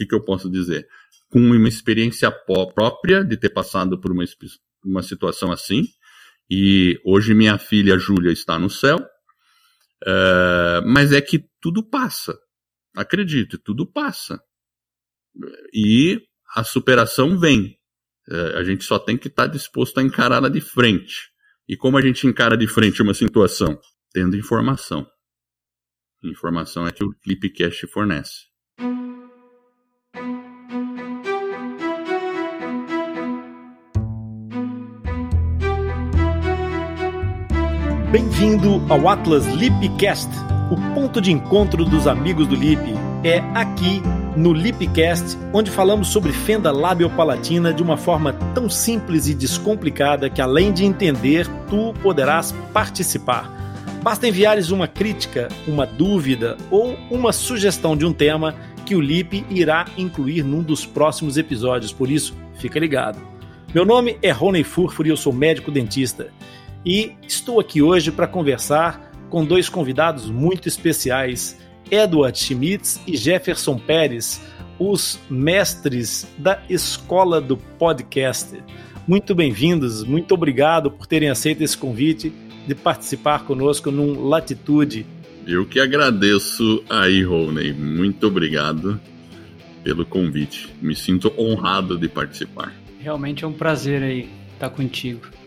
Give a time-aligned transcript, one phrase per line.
[0.00, 0.88] que, que eu posso dizer?
[1.28, 4.24] Com uma experiência própria de ter passado por uma,
[4.84, 5.84] uma situação assim,
[6.50, 12.38] e hoje minha filha Júlia está no céu, uh, mas é que tudo passa.
[12.96, 14.42] Acredite, tudo passa.
[15.72, 16.20] E
[16.54, 17.78] a superação vem.
[18.28, 21.30] Uh, a gente só tem que estar tá disposto a encará-la de frente.
[21.68, 23.78] E como a gente encara de frente uma situação?
[24.12, 25.06] Tendo informação.
[26.24, 28.49] Informação é que o Clipcast fornece.
[38.40, 40.30] Bem-vindo ao Atlas Lipcast,
[40.70, 42.80] o ponto de encontro dos amigos do Lip.
[43.22, 44.00] É aqui
[44.34, 50.40] no Lipcast, onde falamos sobre fenda labiopalatina de uma forma tão simples e descomplicada que
[50.40, 53.76] além de entender, tu poderás participar.
[54.02, 58.54] Basta enviares uma crítica, uma dúvida ou uma sugestão de um tema
[58.86, 63.20] que o Lip irá incluir num dos próximos episódios, por isso, fica ligado.
[63.74, 66.28] Meu nome é Rony Furfur e eu sou médico dentista
[66.84, 71.58] e estou aqui hoje para conversar com dois convidados muito especiais,
[71.90, 74.40] Edward Schmitz e Jefferson Pérez,
[74.78, 78.62] os mestres da Escola do Podcast.
[79.06, 82.32] Muito bem-vindos, muito obrigado por terem aceito esse convite
[82.66, 85.06] de participar conosco num Latitude.
[85.46, 87.72] Eu que agradeço aí, Rony.
[87.72, 89.00] Muito obrigado
[89.82, 90.72] pelo convite.
[90.80, 92.72] Me sinto honrado de participar.
[93.00, 95.39] Realmente é um prazer aí estar contigo.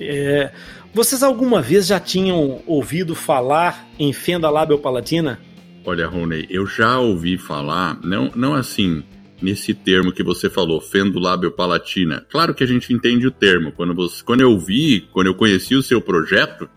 [0.00, 0.52] É,
[0.92, 5.38] vocês alguma vez já tinham ouvido falar em fenda labiopalatina?
[5.84, 9.04] Olha, Rony, eu já ouvi falar, não, não assim,
[9.40, 12.26] nesse termo que você falou, fendo-lábio-palatina.
[12.30, 13.72] Claro que a gente entende o termo.
[13.72, 16.68] Quando, você, quando eu vi, quando eu conheci o seu projeto,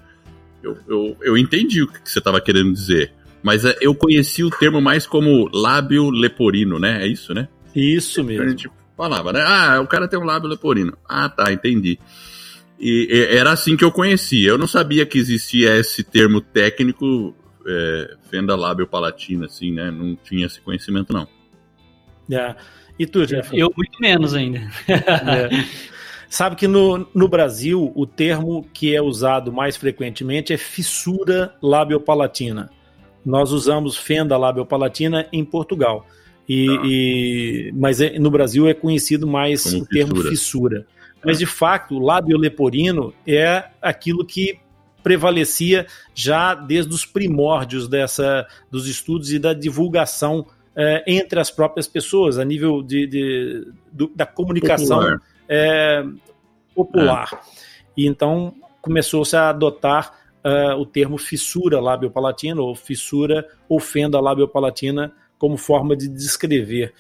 [0.62, 3.14] eu, eu, eu entendi o que você estava querendo dizer.
[3.42, 7.04] Mas é, eu conheci o termo mais como lábio leporino, né?
[7.04, 7.48] É isso, né?
[7.76, 8.44] Isso mesmo.
[8.44, 9.42] A gente falava, né?
[9.42, 10.98] Ah, o cara tem um lábio leporino.
[11.08, 11.98] Ah, tá, entendi.
[12.80, 14.50] E, e era assim que eu conhecia.
[14.50, 17.36] Eu não sabia que existia esse termo técnico,
[17.68, 19.92] é, fenda lábio palatina, assim, né?
[19.92, 21.28] Não tinha esse conhecimento, não.
[22.32, 22.56] É.
[22.98, 23.58] E tu, Jeff?
[23.58, 24.60] Eu muito menos ainda.
[24.88, 25.50] é.
[26.30, 32.70] Sabe que no, no Brasil o termo que é usado mais frequentemente é fissura labiopalatina.
[33.26, 36.06] Nós usamos fenda labiopalatina em Portugal.
[36.48, 36.82] E, ah.
[36.86, 40.06] e mas é, no Brasil é conhecido mais Como o fissura.
[40.06, 40.88] termo fissura.
[41.24, 44.60] Mas, de fato, o lábio leporino é aquilo que
[45.04, 51.88] prevalecia já desde os primórdios dessa, dos estudos e da divulgação é, entre as próprias
[51.88, 53.68] pessoas, a nível de, de
[54.16, 55.22] da comunicação popular.
[55.48, 56.06] É,
[56.76, 57.42] popular.
[57.98, 60.14] E então começou-se a adotar
[60.44, 66.94] uh, o termo fissura labiopalatina, ou fissura ou fenda labiopalatina, como forma de descrever.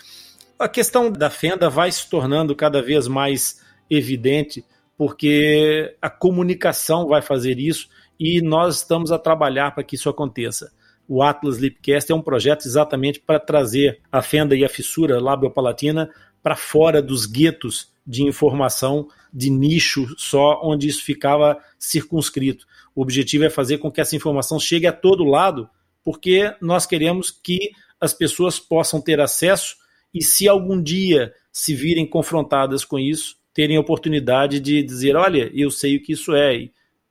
[0.57, 4.63] A questão da fenda vai se tornando cada vez mais evidente,
[4.97, 7.88] porque a comunicação vai fazer isso
[8.19, 10.72] e nós estamos a trabalhar para que isso aconteça.
[11.07, 16.09] O Atlas Lipcast é um projeto exatamente para trazer a fenda e a fissura labiopalatina
[16.44, 22.66] para fora dos guetos de informação de nicho só, onde isso ficava circunscrito.
[22.95, 25.69] O objetivo é fazer com que essa informação chegue a todo lado,
[26.03, 29.75] porque nós queremos que as pessoas possam ter acesso
[30.13, 35.50] e, se algum dia se virem confrontadas com isso, terem a oportunidade de dizer, olha,
[35.54, 36.70] eu sei o que isso é,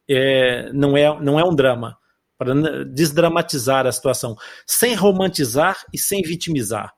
[0.09, 1.97] é não é, não é um drama,
[2.39, 2.55] para
[2.85, 6.95] desdramatizar a situação, sem romantizar e sem vitimizar.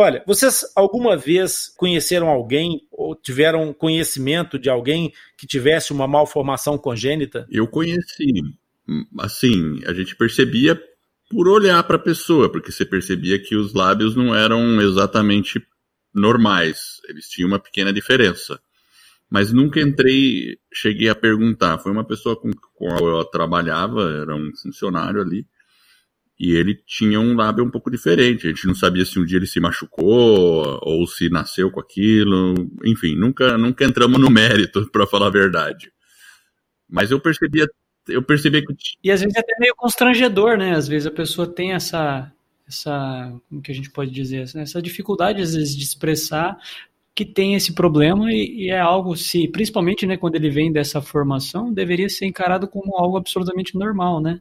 [0.00, 6.78] Olha, vocês alguma vez conheceram alguém ou tiveram conhecimento de alguém que tivesse uma malformação
[6.78, 7.44] congênita?
[7.50, 8.32] Eu conheci.
[9.18, 10.80] Assim, a gente percebia
[11.28, 15.60] por olhar para a pessoa, porque você percebia que os lábios não eram exatamente
[16.18, 17.00] normais.
[17.08, 18.60] Eles tinham uma pequena diferença.
[19.30, 21.78] Mas nunca entrei, cheguei a perguntar.
[21.78, 25.46] Foi uma pessoa com a qual eu trabalhava, era um funcionário ali,
[26.40, 28.46] e ele tinha um lábio um pouco diferente.
[28.46, 32.54] A gente não sabia se um dia ele se machucou ou se nasceu com aquilo.
[32.84, 35.92] Enfim, nunca, nunca entramos no mérito, para falar a verdade.
[36.88, 37.68] Mas eu percebia,
[38.08, 38.74] eu percebi que.
[39.02, 40.74] E às vezes é até meio constrangedor, né?
[40.74, 42.32] Às vezes a pessoa tem essa,
[42.68, 46.58] essa, como que a gente pode dizer, essa dificuldade às vezes de expressar
[47.14, 51.02] que tem esse problema e, e, é algo, se principalmente né, quando ele vem dessa
[51.02, 54.40] formação, deveria ser encarado como algo absolutamente normal, né?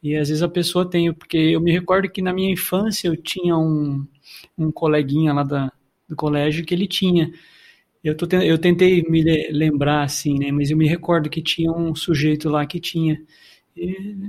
[0.00, 3.16] E às vezes a pessoa tem, porque eu me recordo que na minha infância eu
[3.16, 4.06] tinha um,
[4.56, 5.72] um coleguinha lá da,
[6.08, 7.32] do colégio que ele tinha.
[8.02, 10.52] Eu, tô, eu tentei me lembrar assim, né?
[10.52, 13.20] Mas eu me recordo que tinha um sujeito lá que tinha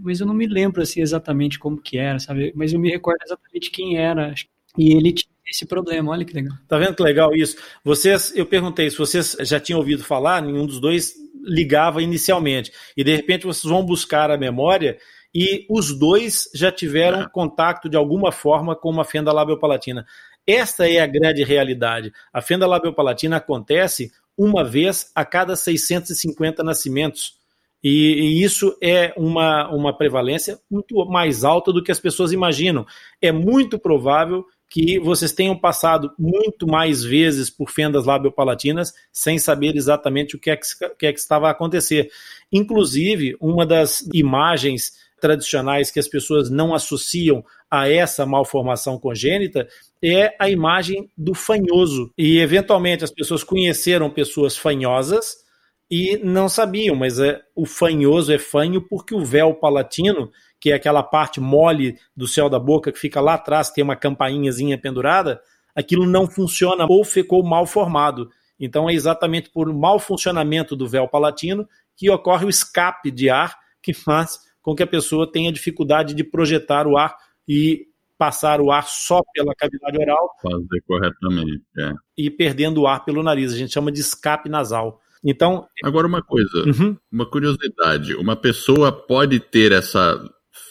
[0.04, 2.52] mas eu não me lembro assim exatamente como que era, sabe?
[2.56, 4.34] Mas eu me recordo exatamente quem era.
[4.78, 6.58] E ele tinha esse problema, olha que legal.
[6.68, 7.58] Tá vendo que legal isso?
[7.84, 11.14] Vocês, eu perguntei se vocês já tinham ouvido falar, nenhum dos dois
[11.44, 12.72] ligava inicialmente.
[12.98, 14.98] E de repente vocês vão buscar a memória
[15.34, 17.30] e os dois já tiveram é.
[17.30, 20.06] contato de alguma forma com uma fenda labiopalatina.
[20.48, 22.12] Esta é a grande realidade.
[22.32, 27.38] A fenda labiopalatina acontece uma vez a cada 650 nascimentos.
[27.88, 32.84] E, e, isso é uma, uma prevalência muito mais alta do que as pessoas imaginam.
[33.22, 39.76] É muito provável que vocês tenham passado muito mais vezes por fendas labiopalatinas sem saber
[39.76, 40.66] exatamente o que é que,
[40.98, 42.10] que, é que estava a acontecer.
[42.52, 49.68] Inclusive, uma das imagens tradicionais que as pessoas não associam a essa malformação congênita
[50.04, 52.12] é a imagem do fanhoso.
[52.18, 55.45] E, eventualmente, as pessoas conheceram pessoas fanhosas
[55.90, 60.74] e não sabiam, mas é, o fanhoso é fanho porque o véu palatino que é
[60.74, 65.40] aquela parte mole do céu da boca que fica lá atrás, tem uma campainhazinha pendurada,
[65.76, 68.32] aquilo não funciona ou ficou mal formado.
[68.60, 73.56] Então é exatamente por mau funcionamento do véu palatino que ocorre o escape de ar
[73.80, 77.16] que faz com que a pessoa tenha dificuldade de projetar o ar
[77.48, 77.86] e
[78.18, 80.32] passar o ar só pela cavidade oral.
[80.42, 81.94] Fazer corretamente, é.
[82.18, 83.54] E perdendo o ar pelo nariz.
[83.54, 85.00] A gente chama de escape nasal.
[85.26, 85.66] Então.
[85.84, 86.96] Agora, uma coisa, uhum.
[87.12, 90.24] uma curiosidade: uma pessoa pode ter essa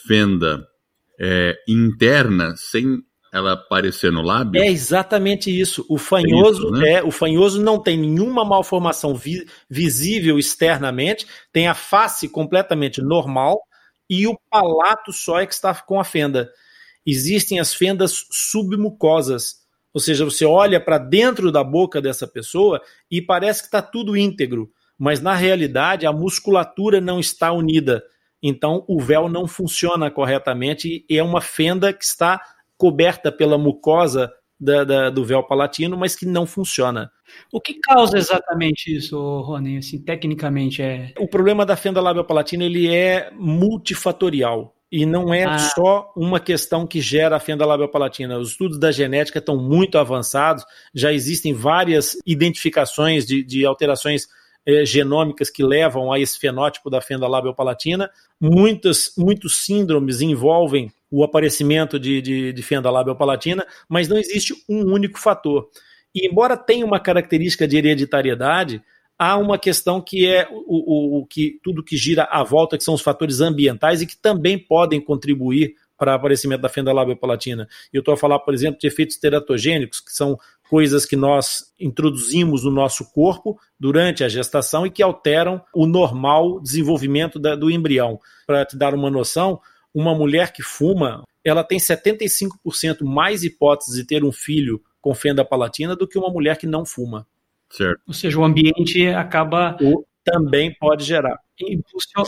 [0.07, 0.65] fenda
[1.21, 3.03] é, interna sem
[3.33, 4.63] ela aparecer no lábio?
[4.63, 5.85] É exatamente isso.
[5.89, 6.93] O fanhoso, isso, né?
[6.93, 13.61] é, o fanhoso não tem nenhuma malformação vi, visível externamente, tem a face completamente normal
[14.09, 16.49] e o palato só é que está com a fenda.
[17.05, 19.64] Existem as fendas submucosas,
[19.95, 24.17] ou seja, você olha para dentro da boca dessa pessoa e parece que está tudo
[24.17, 24.69] íntegro,
[24.99, 28.03] mas na realidade a musculatura não está unida.
[28.43, 32.41] Então o véu não funciona corretamente e é uma fenda que está
[32.77, 37.11] coberta pela mucosa da, da, do véu palatino, mas que não funciona.
[37.53, 39.79] O que causa exatamente isso, Rony?
[39.79, 41.13] Assim, tecnicamente é.
[41.19, 44.75] O problema da fenda labiopalatina ele é multifatorial.
[44.97, 45.59] E não é ah.
[45.59, 48.39] só uma questão que gera a fenda labiopalatina.
[48.39, 50.65] Os estudos da genética estão muito avançados,
[50.95, 54.29] já existem várias identificações de, de alterações
[54.65, 58.09] eh, genômicas que levam a esse fenótipo da fenda labiopalatina.
[58.41, 64.93] Muitas, muitos síndromes envolvem o aparecimento de, de, de fenda labiopalatina, mas não existe um
[64.93, 65.69] único fator.
[66.15, 68.81] E embora tenha uma característica de hereditariedade,
[69.19, 72.85] há uma questão que é o, o, o, que tudo que gira à volta, que
[72.85, 77.69] são os fatores ambientais e que também podem contribuir para o aparecimento da fenda labiopalatina.
[77.93, 80.39] Eu estou a falar, por exemplo, de efeitos teratogênicos, que são
[80.69, 86.61] coisas que nós introduzimos no nosso corpo durante a gestação e que alteram o normal
[86.61, 88.19] desenvolvimento da, do embrião.
[88.47, 89.61] Para te dar uma noção,
[89.95, 95.45] uma mulher que fuma, ela tem 75% mais hipóteses de ter um filho com fenda
[95.45, 97.27] palatina do que uma mulher que não fuma.
[97.77, 98.01] Certo.
[98.07, 101.39] Ou seja, o ambiente acaba o, também pode gerar.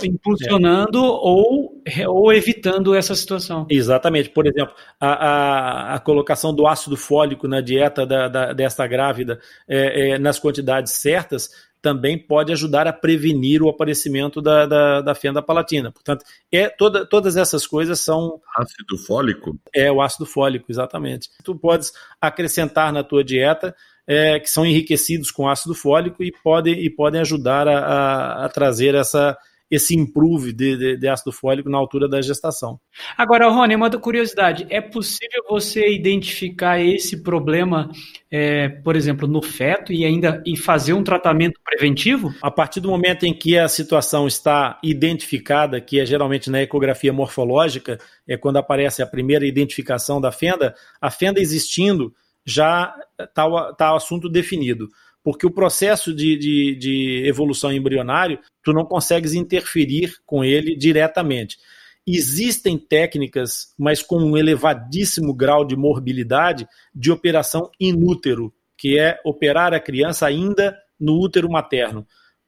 [0.05, 1.03] Impulsionando é.
[1.03, 3.67] ou, ou evitando essa situação.
[3.71, 4.29] Exatamente.
[4.31, 9.41] Por exemplo, a, a, a colocação do ácido fólico na dieta da, da, desta grávida
[9.69, 11.49] é, é, nas quantidades certas
[11.81, 15.93] também pode ajudar a prevenir o aparecimento da, da, da fenda palatina.
[15.93, 18.41] Portanto, é, toda, todas essas coisas são.
[18.57, 19.57] Ácido fólico?
[19.73, 21.31] É, o ácido fólico, exatamente.
[21.45, 23.75] Tu podes acrescentar na tua dieta
[24.07, 28.49] é, que são enriquecidos com ácido fólico e podem, e podem ajudar a, a, a
[28.49, 29.37] trazer essa,
[29.71, 32.79] esse improve de, de, de, ácido fólico na altura da gestação.
[33.17, 37.91] Agora, Rony, uma curiosidade: é possível você identificar esse problema,
[38.31, 42.33] é, por exemplo, no feto e ainda e fazer um tratamento preventivo?
[42.41, 47.13] A partir do momento em que a situação está identificada, que é geralmente na ecografia
[47.13, 52.15] morfológica, é quando aparece a primeira identificação da fenda, a fenda existindo
[52.47, 54.88] já está tá o assunto definido.
[55.23, 61.59] Porque o processo de, de, de evolução embrionário, tu não consegues interferir com ele diretamente.
[62.07, 69.75] Existem técnicas, mas com um elevadíssimo grau de morbilidade, de operação inútero, que é operar
[69.75, 72.07] a criança ainda no útero materno.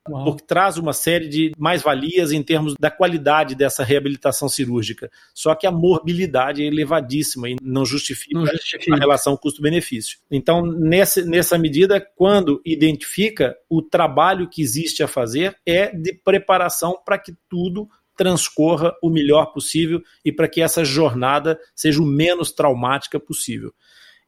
[0.09, 0.25] Uau.
[0.25, 5.11] porque traz uma série de mais-valias em termos da qualidade dessa reabilitação cirúrgica.
[5.35, 8.95] Só que a morbilidade é elevadíssima e não justifica, não justifica.
[8.95, 10.19] a relação custo-benefício.
[10.31, 16.99] Então, nessa, nessa medida, quando identifica, o trabalho que existe a fazer é de preparação
[17.05, 22.51] para que tudo transcorra o melhor possível e para que essa jornada seja o menos
[22.51, 23.73] traumática possível.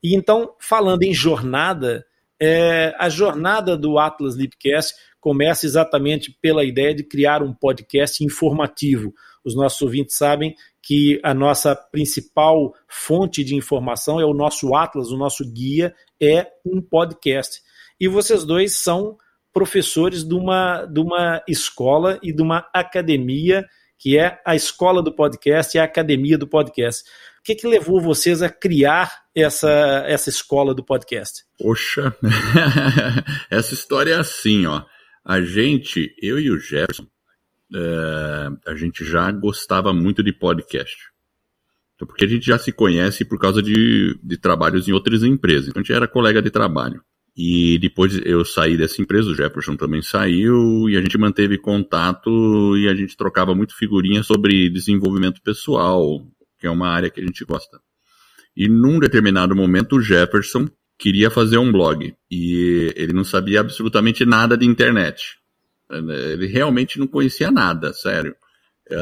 [0.03, 2.07] E então, falando em jornada,
[2.41, 9.13] é, a jornada do Atlas Lipcast começa exatamente pela ideia de criar um podcast informativo,
[9.45, 15.11] os nossos ouvintes sabem que a nossa principal fonte de informação é o nosso Atlas,
[15.11, 17.61] o nosso guia é um podcast.
[17.99, 19.17] E vocês dois são
[19.53, 23.67] professores de uma, de uma escola e de uma academia,
[23.99, 27.03] que é a escola do podcast e a academia do podcast.
[27.41, 29.71] O que, que levou vocês a criar essa,
[30.07, 31.45] essa escola do podcast?
[31.59, 32.15] Poxa,
[33.51, 34.83] essa história é assim, ó.
[35.25, 37.07] A gente, eu e o Jefferson,
[37.75, 40.97] é, a gente já gostava muito de podcast.
[41.95, 45.69] Então, porque a gente já se conhece por causa de, de trabalhos em outras empresas.
[45.69, 47.03] Então a gente era colega de trabalho.
[47.37, 52.77] E depois eu saí dessa empresa, o Jefferson também saiu, e a gente manteve contato
[52.77, 56.27] e a gente trocava muito figurinha sobre desenvolvimento pessoal,
[56.59, 57.81] que é uma área que a gente gosta.
[58.57, 60.69] E num determinado momento o Jefferson
[61.01, 65.39] queria fazer um blog e ele não sabia absolutamente nada de internet.
[65.91, 68.37] Ele realmente não conhecia nada, sério.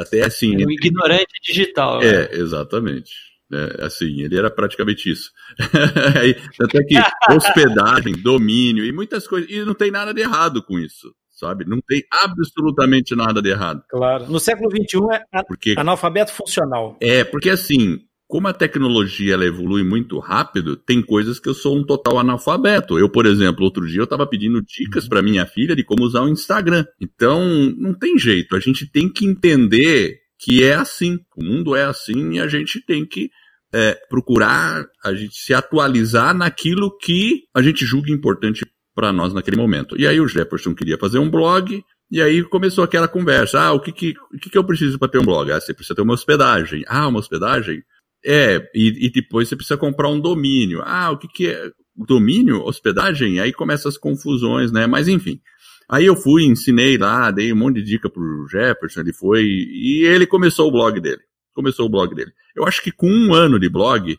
[0.00, 0.62] Até assim.
[0.62, 2.00] É um ignorante digital.
[2.00, 2.28] É, né?
[2.32, 3.10] exatamente.
[3.52, 5.32] É, assim, ele era praticamente isso.
[6.62, 6.94] Até que
[7.34, 9.50] hospedagem, domínio e muitas coisas.
[9.50, 11.64] E não tem nada de errado com isso, sabe?
[11.64, 13.82] Não tem absolutamente nada de errado.
[13.88, 14.26] Claro.
[14.30, 14.98] No século XXI
[15.32, 16.96] é porque, analfabeto funcional.
[17.00, 21.78] É, porque assim, como a tecnologia ela evolui muito rápido, tem coisas que eu sou
[21.78, 22.98] um total analfabeto.
[22.98, 26.20] Eu, por exemplo, outro dia eu estava pedindo dicas para minha filha de como usar
[26.20, 26.84] o Instagram.
[27.00, 27.42] Então,
[27.78, 28.54] não tem jeito.
[28.54, 31.18] A gente tem que entender que é assim.
[31.34, 33.30] O mundo é assim e a gente tem que
[33.72, 39.56] é, procurar a gente se atualizar naquilo que a gente julga importante para nós naquele
[39.56, 39.98] momento.
[39.98, 43.60] E aí o Jefferson queria fazer um blog, e aí começou aquela conversa.
[43.60, 45.50] Ah, o que, que, o que, que eu preciso para ter um blog?
[45.52, 46.82] Ah, você precisa ter uma hospedagem.
[46.88, 47.82] Ah, uma hospedagem?
[48.24, 50.82] É, e, e, depois você precisa comprar um domínio.
[50.84, 52.62] Ah, o que, que é domínio?
[52.64, 53.40] Hospedagem?
[53.40, 54.86] Aí começam as confusões, né?
[54.86, 55.40] Mas enfim.
[55.88, 60.04] Aí eu fui, ensinei lá, dei um monte de dica pro Jefferson, ele foi, e
[60.04, 61.22] ele começou o blog dele.
[61.54, 62.30] Começou o blog dele.
[62.54, 64.18] Eu acho que com um ano de blog,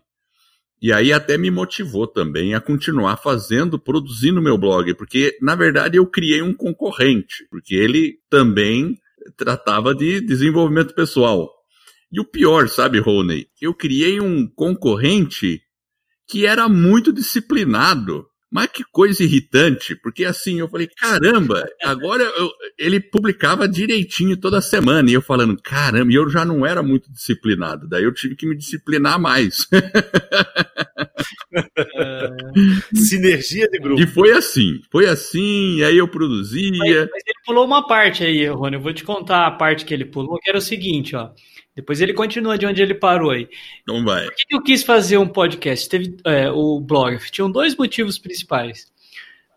[0.81, 5.97] e aí até me motivou também a continuar fazendo, produzindo meu blog, porque na verdade
[5.97, 8.97] eu criei um concorrente, porque ele também
[9.37, 11.58] tratava de desenvolvimento pessoal.
[12.11, 13.47] E o pior, sabe, Rony?
[13.61, 15.61] Eu criei um concorrente
[16.27, 18.25] que era muito disciplinado.
[18.51, 22.49] Mas que coisa irritante, porque assim, eu falei, caramba, agora eu,
[22.79, 27.11] ele publicava direitinho toda semana, e eu falando, caramba, e eu já não era muito
[27.11, 29.67] disciplinado, daí eu tive que me disciplinar mais.
[32.95, 34.01] Sinergia de grupo.
[34.01, 36.71] E foi assim, foi assim, aí eu produzia.
[36.71, 39.93] Mas, mas ele pulou uma parte aí, Rony, eu vou te contar a parte que
[39.93, 41.29] ele pulou, que era o seguinte, ó.
[41.75, 43.47] Depois ele continua de onde ele parou aí.
[43.87, 44.25] Não vai.
[44.25, 45.87] Por que eu quis fazer um podcast?
[45.87, 47.17] Teve é, o blog.
[47.31, 48.91] Tinham dois motivos principais.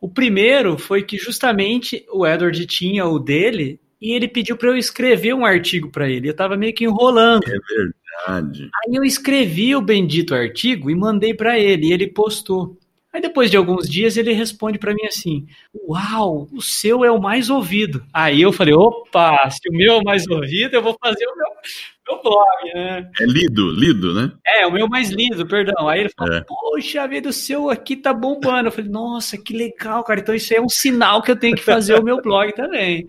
[0.01, 4.77] O primeiro foi que justamente o Edward tinha o dele e ele pediu para eu
[4.77, 6.29] escrever um artigo para ele.
[6.29, 7.45] Eu estava meio que enrolando.
[7.47, 8.69] É verdade.
[8.85, 12.77] Aí eu escrevi o bendito artigo e mandei para ele e ele postou.
[13.13, 15.47] Aí depois de alguns dias ele responde para mim assim:
[15.89, 18.05] Uau, o seu é o mais ouvido.
[18.13, 21.37] Aí eu falei: opa, se o meu é o mais ouvido, eu vou fazer o
[21.37, 21.47] meu,
[22.09, 23.11] meu blog, né?
[23.21, 24.33] É lido, lido, né?
[24.47, 25.89] É, o meu mais lido, perdão.
[25.89, 26.45] Aí ele falou: é.
[26.47, 28.69] Poxa vida, o seu aqui tá bombando.
[28.69, 30.21] Eu falei: Nossa, que legal, cara.
[30.21, 33.07] Então isso é um sinal que eu tenho que fazer o meu blog também.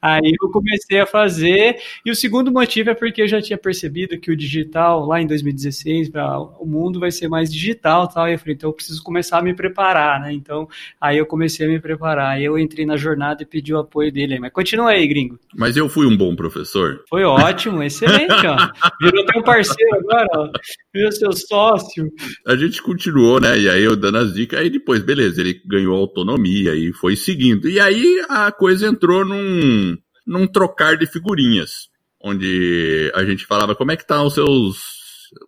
[0.00, 1.76] Aí eu comecei a fazer.
[2.04, 5.26] E o segundo motivo é porque eu já tinha percebido que o digital, lá em
[5.26, 8.28] 2016, pra, o mundo vai ser mais digital tal.
[8.28, 10.32] E eu falei: Então eu preciso começar a me preparar, né?
[10.32, 10.68] Então,
[11.00, 12.36] aí eu comecei a me preparar.
[12.36, 14.38] Aí eu entrei na jornada e pedi o apoio dele.
[14.38, 15.38] Mas continua aí, gringo.
[15.54, 17.02] Mas eu fui um bom professor?
[17.08, 18.90] Foi ótimo, excelente, ó.
[19.00, 20.50] Virou teu parceiro agora, ó.
[20.94, 22.10] Virou seu sócio.
[22.46, 23.58] A gente continuou, né?
[23.58, 24.58] E aí eu dando as dicas.
[24.58, 27.68] Aí depois, beleza, ele ganhou autonomia e foi seguindo.
[27.68, 31.88] E aí a coisa entrou num, num trocar de figurinhas.
[32.22, 34.96] Onde a gente falava como é que tá os seus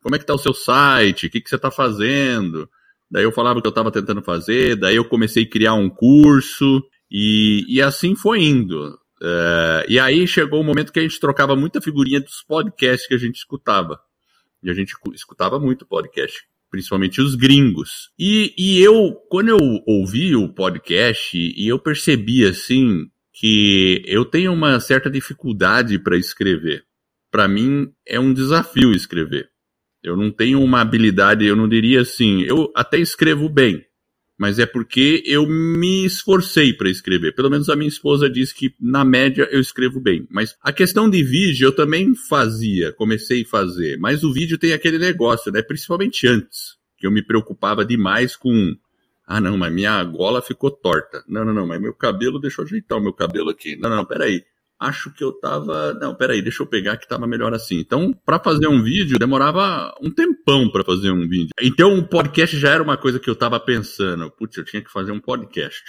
[0.03, 2.69] como é que tá o seu site, o que, que você está fazendo,
[3.11, 6.83] daí eu falava que eu estava tentando fazer, daí eu comecei a criar um curso,
[7.11, 8.99] e, e assim foi indo.
[9.21, 13.15] Uh, e aí chegou o momento que a gente trocava muita figurinha dos podcasts que
[13.15, 14.01] a gente escutava.
[14.63, 18.11] E a gente escutava muito podcast, principalmente os gringos.
[18.19, 24.53] E, e eu, quando eu ouvi o podcast, e eu percebi assim que eu tenho
[24.53, 26.85] uma certa dificuldade para escrever.
[27.31, 29.49] Para mim é um desafio escrever.
[30.03, 33.85] Eu não tenho uma habilidade, eu não diria assim, eu até escrevo bem,
[34.39, 37.35] mas é porque eu me esforcei para escrever.
[37.35, 40.27] Pelo menos a minha esposa diz que na média eu escrevo bem.
[40.31, 44.73] Mas a questão de vídeo eu também fazia, comecei a fazer, mas o vídeo tem
[44.73, 45.61] aquele negócio, né?
[45.61, 48.77] Principalmente antes, que eu me preocupava demais com
[49.31, 51.23] ah, não, mas minha gola ficou torta.
[51.29, 53.77] Não, não, não, mas meu cabelo, deixa eu ajeitar o meu cabelo aqui.
[53.77, 54.43] Não, não, peraí.
[54.79, 55.95] Acho que eu tava.
[55.95, 57.79] Não, peraí, deixa eu pegar que tava melhor assim.
[57.79, 61.51] Então, para fazer um vídeo, demorava um tempão para fazer um vídeo.
[61.61, 64.31] Então, um podcast já era uma coisa que eu tava pensando.
[64.31, 65.83] Putz, eu tinha que fazer um podcast.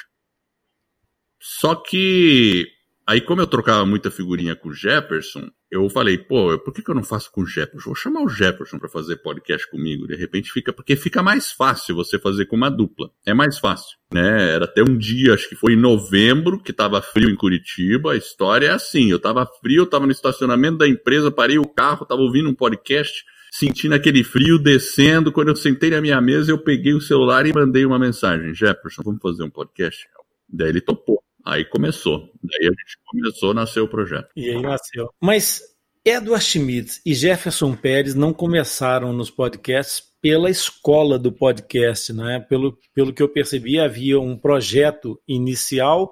[1.42, 2.68] Só que
[3.10, 6.90] Aí, como eu trocava muita figurinha com o Jefferson, eu falei, pô, por que, que
[6.90, 7.90] eu não faço com o Jefferson?
[7.90, 10.08] Vou chamar o Jefferson para fazer podcast comigo.
[10.08, 13.12] De repente fica, porque fica mais fácil você fazer com uma dupla.
[13.24, 14.56] É mais fácil, né?
[14.56, 18.14] Era até um dia, acho que foi em novembro, que tava frio em Curitiba.
[18.14, 21.68] A história é assim: eu tava frio, eu tava no estacionamento da empresa, parei o
[21.68, 25.32] carro, tava ouvindo um podcast sentindo aquele frio descendo.
[25.32, 29.04] Quando eu sentei na minha mesa, eu peguei o celular e mandei uma mensagem: Jefferson,
[29.04, 30.08] vamos fazer um podcast?
[30.52, 31.22] Daí ele topou.
[31.46, 32.20] Aí começou.
[32.42, 34.30] Daí a gente começou, nasceu o projeto.
[34.36, 35.10] E aí nasceu.
[35.22, 35.62] Mas
[36.04, 42.40] Edward Schmidt e Jefferson Pérez não começaram nos podcasts pela escola do podcast, né?
[42.50, 46.12] Pelo, pelo que eu percebi, havia um projeto inicial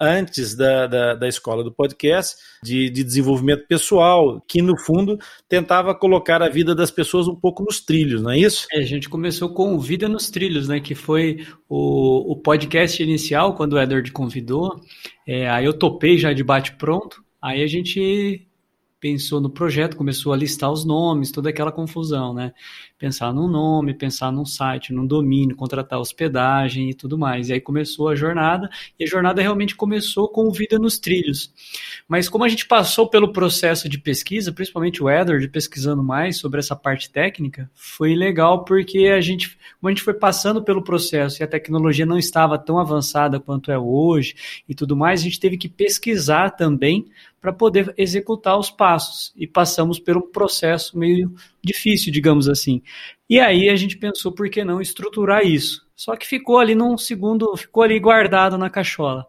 [0.00, 5.94] antes da, da, da escola do podcast, de, de, desenvolvimento pessoal, que no fundo tentava
[5.94, 8.66] colocar a vida das pessoas um pouco nos trilhos, não é isso?
[8.72, 10.80] É, a gente começou com Vida nos Trilhos, né?
[10.80, 14.80] Que foi o, o podcast inicial, quando o Edward convidou.
[15.26, 17.24] É, aí eu topei já de bate-pronto.
[17.40, 18.46] Aí a gente
[19.00, 22.52] pensou no projeto, começou a listar os nomes, toda aquela confusão, né?
[22.98, 27.50] Pensar num nome, pensar num site, num domínio, contratar hospedagem e tudo mais.
[27.50, 31.52] E aí começou a jornada, e a jornada realmente começou com Vida nos Trilhos.
[32.08, 36.58] Mas como a gente passou pelo processo de pesquisa, principalmente o Edward pesquisando mais sobre
[36.58, 41.42] essa parte técnica, foi legal porque a gente, como a gente foi passando pelo processo
[41.42, 45.38] e a tecnologia não estava tão avançada quanto é hoje e tudo mais, a gente
[45.38, 47.10] teve que pesquisar também
[47.46, 49.32] para poder executar os passos.
[49.36, 51.32] E passamos um processo meio
[51.66, 52.80] difícil, digamos assim.
[53.28, 55.84] E aí a gente pensou, por que não estruturar isso?
[55.94, 59.26] Só que ficou ali num segundo, ficou ali guardado na cachola.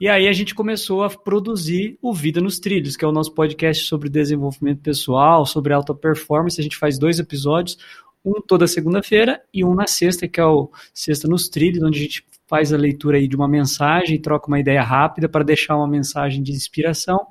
[0.00, 3.34] E aí a gente começou a produzir o Vida nos Trilhos, que é o nosso
[3.34, 6.60] podcast sobre desenvolvimento pessoal, sobre alta performance.
[6.60, 7.76] A gente faz dois episódios,
[8.24, 12.02] um toda segunda-feira e um na sexta, que é o Sexta nos Trilhos, onde a
[12.02, 15.86] gente faz a leitura aí de uma mensagem, troca uma ideia rápida para deixar uma
[15.86, 17.28] mensagem de inspiração.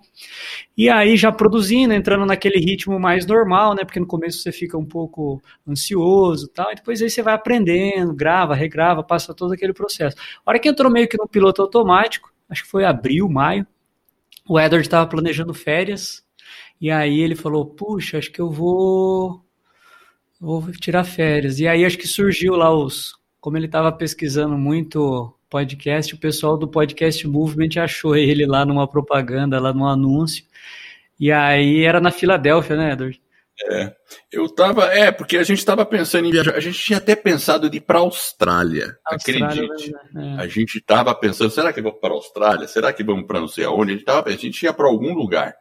[0.78, 3.84] E aí já produzindo, entrando naquele ritmo mais normal, né?
[3.84, 8.14] Porque no começo você fica um pouco ansioso, tal, e depois aí você vai aprendendo,
[8.16, 10.16] grava, regrava, passa todo aquele processo.
[10.46, 13.68] A hora que entrou meio que no piloto automático, acho que foi abril, maio,
[14.48, 16.24] o Edward estava planejando férias,
[16.80, 19.44] e aí ele falou: "Puxa, acho que eu vou
[20.40, 21.60] vou tirar férias".
[21.60, 26.58] E aí acho que surgiu lá os como ele estava pesquisando muito podcast, o pessoal
[26.58, 30.46] do Podcast Movement achou ele lá numa propaganda, lá num anúncio.
[31.20, 33.22] E aí era na Filadélfia, né, Edward?
[33.72, 33.94] É,
[34.32, 37.70] eu tava, é, porque a gente tava pensando em viajar, a gente tinha até pensado
[37.70, 39.94] de ir pra Austrália, Austrália acredite.
[40.16, 40.42] É.
[40.42, 42.68] A gente tava pensando, será que vamos para a Austrália?
[42.70, 43.92] Será que vamos para não sei aonde?
[43.92, 45.54] A gente tava, a gente ia para algum lugar.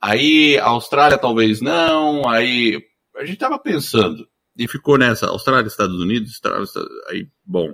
[0.00, 2.82] Aí, a Austrália talvez não, aí
[3.16, 6.88] a gente tava pensando e ficou nessa, Austrália, Estados Unidos, Austrália, Estados...
[7.08, 7.72] aí, bom.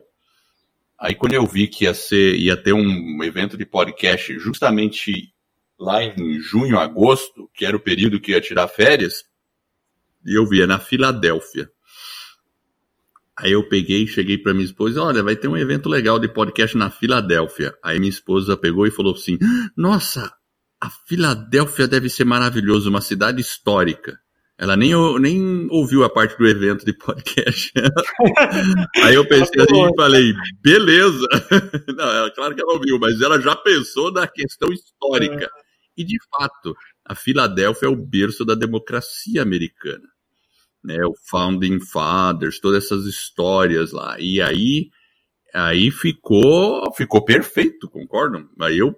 [1.00, 5.32] Aí quando eu vi que ia ser, ia ter um evento de podcast justamente
[5.78, 9.24] lá em junho, agosto, que era o período que ia tirar férias,
[10.24, 11.70] e eu via na Filadélfia.
[13.36, 16.76] Aí eu peguei, cheguei para minha esposa, olha, vai ter um evento legal de podcast
[16.76, 17.74] na Filadélfia.
[17.82, 19.38] Aí minha esposa pegou e falou assim:
[19.76, 20.32] "Nossa,
[20.80, 24.20] a Filadélfia deve ser maravilhoso, uma cidade histórica".
[24.56, 27.72] Ela nem, nem ouviu a parte do evento de podcast.
[29.02, 31.26] Aí eu pensei assim e falei, beleza.
[31.96, 35.50] Não, ela, claro que ela ouviu, mas ela já pensou na questão histórica.
[35.96, 40.08] E de fato, a Filadélfia é o berço da democracia americana.
[40.84, 41.04] Né?
[41.04, 44.16] O Founding Fathers, todas essas histórias lá.
[44.20, 44.88] E aí,
[45.52, 48.48] aí ficou, ficou perfeito, concordam?
[48.60, 48.94] Aí eu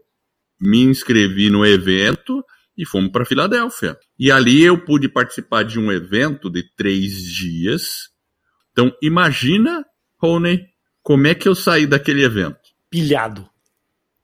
[0.60, 2.44] me inscrevi no evento
[2.76, 3.96] e fomos para Filadélfia.
[4.18, 8.10] E ali eu pude participar de um evento de três dias.
[8.72, 9.84] Então, imagina,
[10.20, 10.66] Rony,
[11.02, 12.58] como é que eu saí daquele evento?
[12.90, 13.48] Pilhado.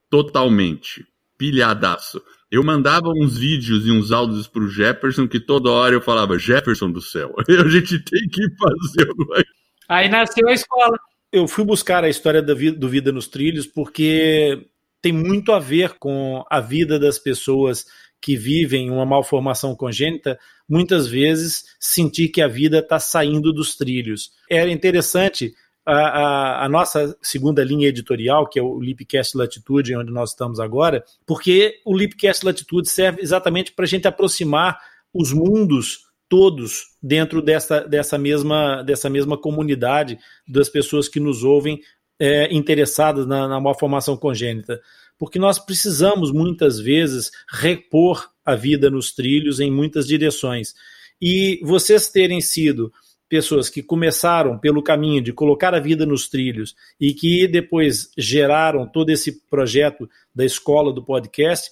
[0.09, 1.05] Totalmente.
[1.37, 2.21] Pilhadaço.
[2.51, 6.91] Eu mandava uns vídeos e uns áudios pro Jefferson que toda hora eu falava, Jefferson
[6.91, 9.43] do céu, a gente tem que fazer alguma
[9.89, 10.97] Aí nasceu a escola.
[11.31, 14.67] Eu fui buscar a história do Vida nos Trilhos porque
[15.01, 17.85] tem muito a ver com a vida das pessoas
[18.23, 24.31] que vivem uma malformação congênita, muitas vezes sentir que a vida está saindo dos trilhos.
[24.49, 25.53] Era interessante
[25.85, 30.61] a, a, a, nossa segunda linha editorial, que é o Lipcast Latitude, onde nós estamos
[30.61, 34.79] agora, porque o Lipcast Latitude serve exatamente para a gente aproximar
[35.13, 41.81] os mundos todos dentro dessa, dessa, mesma, dessa mesma comunidade das pessoas que nos ouvem
[42.17, 44.79] é, interessadas na, na malformação congênita?
[45.23, 50.73] Porque nós precisamos muitas vezes repor a vida nos trilhos em muitas direções.
[51.21, 52.91] E vocês terem sido
[53.29, 58.85] pessoas que começaram pelo caminho de colocar a vida nos trilhos e que depois geraram
[58.85, 61.71] todo esse projeto da escola do podcast,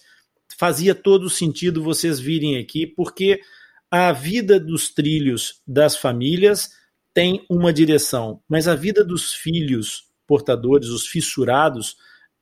[0.57, 3.41] fazia todo sentido vocês virem aqui, porque
[3.91, 6.69] a vida dos trilhos das famílias
[7.13, 11.97] tem uma direção, mas a vida dos filhos portadores, os fissurados,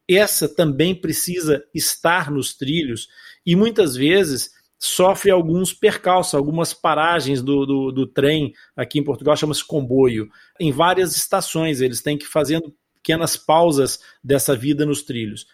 [0.09, 3.07] essa também precisa estar nos trilhos
[3.45, 9.35] e muitas vezes sofre alguns percalços, algumas paragens do, do, do trem, aqui em Portugal
[9.35, 15.01] chama-se comboio, em várias estações, eles têm que ir fazendo pequenas pausas dessa vida nos
[15.03, 15.47] trilhos.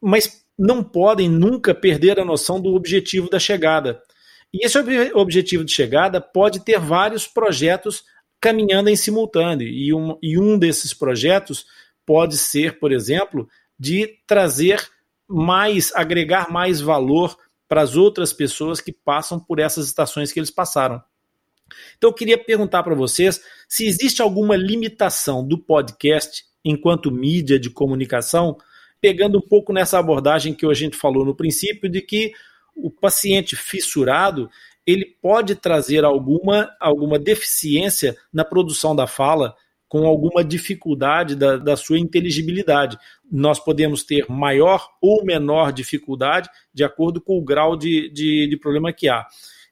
[0.00, 4.00] Mas não podem nunca perder a noção do objetivo da chegada.
[4.52, 4.78] E esse
[5.14, 8.04] objetivo de chegada pode ter vários projetos
[8.40, 11.66] caminhando em simultâneo, e um, e um desses projetos
[12.06, 14.88] pode ser, por exemplo, de trazer
[15.28, 17.36] mais, agregar mais valor
[17.68, 21.02] para as outras pessoas que passam por essas estações que eles passaram.
[21.96, 27.70] Então eu queria perguntar para vocês se existe alguma limitação do podcast enquanto mídia de
[27.70, 28.56] comunicação,
[29.00, 32.32] pegando um pouco nessa abordagem que a gente falou no princípio de que
[32.74, 34.48] o paciente fissurado
[34.86, 39.54] ele pode trazer alguma, alguma deficiência na produção da fala,
[39.86, 42.98] com alguma dificuldade da, da sua inteligibilidade.
[43.30, 48.56] Nós podemos ter maior ou menor dificuldade de acordo com o grau de, de, de
[48.56, 49.26] problema que há.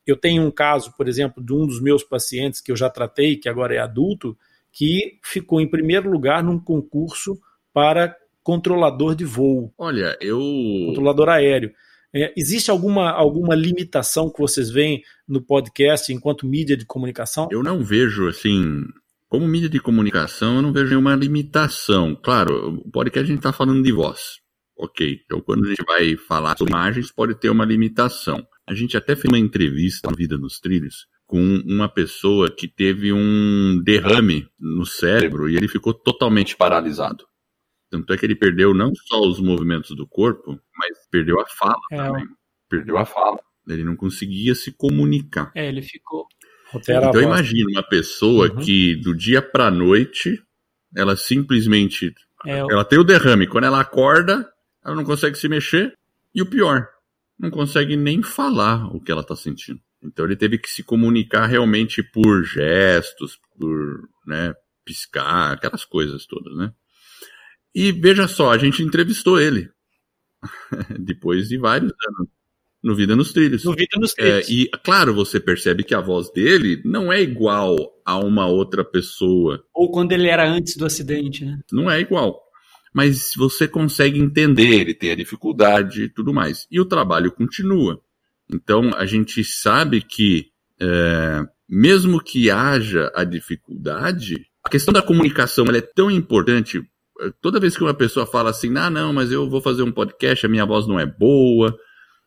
[0.06, 3.36] Eu tenho um caso, por exemplo, de um dos meus pacientes que eu já tratei,
[3.36, 4.36] que agora é adulto,
[4.72, 7.38] que ficou em primeiro lugar num concurso
[7.72, 9.72] para controlador de voo.
[9.76, 10.38] Olha, eu.
[10.86, 11.72] Controlador aéreo.
[12.14, 17.48] É, existe alguma, alguma limitação que vocês veem no podcast enquanto mídia de comunicação?
[17.50, 18.84] Eu não vejo, assim,
[19.28, 22.14] como mídia de comunicação, eu não vejo nenhuma limitação.
[22.14, 24.40] Claro, o podcast a gente está falando de voz.
[24.78, 28.46] Ok, então quando a gente vai falar sobre imagens, pode ter uma limitação.
[28.66, 33.12] A gente até fez uma entrevista na Vida nos Trilhos com uma pessoa que teve
[33.12, 37.26] um derrame no cérebro e ele ficou totalmente paralisado.
[37.90, 41.80] Tanto é que ele perdeu não só os movimentos do corpo, mas perdeu a fala
[41.90, 42.26] é, também.
[42.68, 43.38] Perdeu a fala.
[43.68, 45.50] Ele não conseguia se comunicar.
[45.54, 46.26] É, ele ficou.
[47.08, 48.56] Então imagina uma pessoa uhum.
[48.56, 50.42] que do dia para noite
[50.94, 54.48] ela simplesmente é, ela tem o derrame, quando ela acorda,
[54.84, 55.94] ela não consegue se mexer
[56.34, 56.88] e o pior,
[57.38, 59.80] não consegue nem falar o que ela está sentindo.
[60.02, 66.56] Então ele teve que se comunicar realmente por gestos, por, né, piscar, aquelas coisas todas,
[66.56, 66.72] né?
[67.74, 69.70] E veja só, a gente entrevistou ele
[70.98, 72.35] depois de vários anos
[72.86, 73.64] no Vida nos Trilhos.
[73.64, 74.48] No Vida nos Trilhos.
[74.48, 78.84] É, e, claro, você percebe que a voz dele não é igual a uma outra
[78.84, 79.64] pessoa.
[79.74, 81.58] Ou quando ele era antes do acidente, né?
[81.72, 82.40] Não é igual.
[82.94, 86.68] Mas você consegue entender, ele tem a dificuldade e tudo mais.
[86.70, 88.00] E o trabalho continua.
[88.48, 90.46] Então, a gente sabe que,
[90.80, 96.80] é, mesmo que haja a dificuldade, a questão da comunicação é tão importante.
[97.40, 100.46] Toda vez que uma pessoa fala assim, ah, não, mas eu vou fazer um podcast,
[100.46, 101.76] a minha voz não é boa,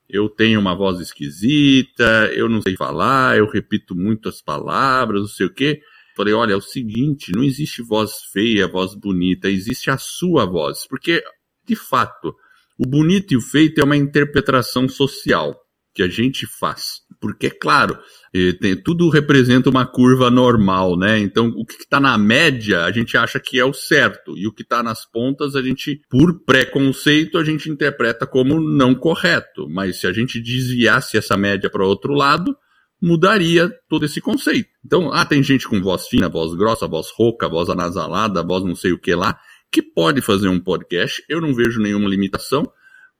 [0.09, 5.45] eu tenho uma voz esquisita, eu não sei falar, eu repito muitas palavras, não sei
[5.45, 5.81] o quê.
[6.15, 10.87] Falei, olha, é o seguinte, não existe voz feia, voz bonita, existe a sua voz.
[10.87, 11.23] Porque,
[11.65, 12.35] de fato,
[12.77, 15.55] o bonito e o feito é uma interpretação social
[15.93, 17.01] que a gente faz.
[17.19, 17.97] Porque, é claro,
[18.33, 21.19] eh, tem, tudo representa uma curva normal, né?
[21.19, 24.53] Então, o que está na média, a gente acha que é o certo, e o
[24.53, 29.67] que está nas pontas, a gente, por preconceito, a gente interpreta como não correto.
[29.69, 32.55] Mas se a gente desviasse essa média para outro lado,
[33.01, 34.69] mudaria todo esse conceito.
[34.85, 38.75] Então, ah, tem gente com voz fina, voz grossa, voz rouca, voz anasalada, voz não
[38.75, 39.39] sei o que lá,
[39.71, 41.23] que pode fazer um podcast.
[41.29, 42.63] Eu não vejo nenhuma limitação,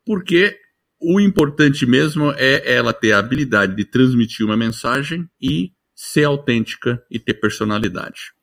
[0.05, 0.57] porque
[0.99, 7.01] o importante mesmo é ela ter a habilidade de transmitir uma mensagem e ser autêntica
[7.09, 8.33] e ter personalidade.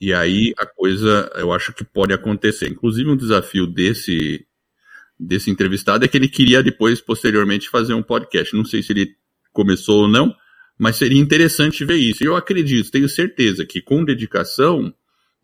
[0.00, 2.68] E aí a coisa, eu acho que pode acontecer.
[2.68, 4.46] Inclusive um desafio desse
[5.18, 8.54] desse entrevistado é que ele queria depois posteriormente fazer um podcast.
[8.54, 9.14] Não sei se ele
[9.52, 10.34] começou ou não,
[10.78, 12.22] mas seria interessante ver isso.
[12.22, 14.92] E eu acredito, tenho certeza que com dedicação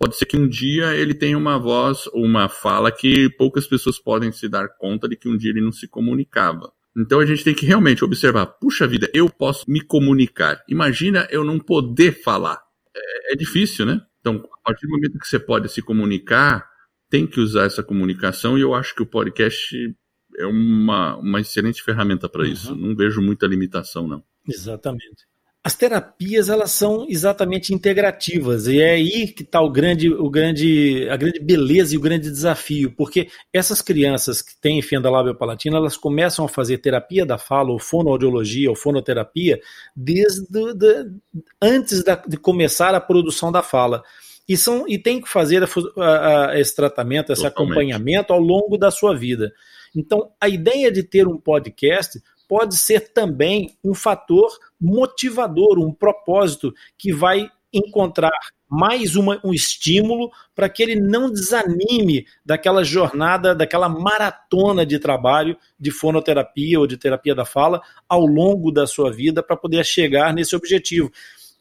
[0.00, 4.32] pode ser que um dia ele tenha uma voz, uma fala que poucas pessoas podem
[4.32, 6.72] se dar conta de que um dia ele não se comunicava.
[6.96, 10.64] Então a gente tem que realmente observar, puxa vida, eu posso me comunicar.
[10.66, 12.62] Imagina eu não poder falar.
[12.96, 14.00] É, é difícil, né?
[14.20, 16.66] Então, a partir do momento que você pode se comunicar,
[17.10, 19.76] tem que usar essa comunicação e eu acho que o podcast
[20.38, 22.48] é uma, uma excelente ferramenta para uhum.
[22.48, 22.74] isso.
[22.74, 24.24] Não vejo muita limitação, não.
[24.48, 25.26] Exatamente.
[25.62, 31.06] As terapias elas são exatamente integrativas e é aí que está o grande, o grande,
[31.10, 35.98] a grande beleza e o grande desafio, porque essas crianças que têm fenda labiopalatina elas
[35.98, 39.60] começam a fazer terapia da fala, ou fonoaudiologia, ou fonoterapia,
[39.94, 41.10] desde de,
[41.60, 44.02] antes da, de começar a produção da fala.
[44.48, 47.70] E, são, e tem que fazer a, a, esse tratamento, esse Totalmente.
[47.70, 49.52] acompanhamento ao longo da sua vida.
[49.94, 52.18] Então, a ideia de ter um podcast
[52.50, 58.32] pode ser também um fator motivador, um propósito que vai encontrar
[58.68, 65.56] mais uma, um estímulo para que ele não desanime daquela jornada, daquela maratona de trabalho
[65.78, 70.34] de fonoterapia ou de terapia da fala ao longo da sua vida para poder chegar
[70.34, 71.08] nesse objetivo.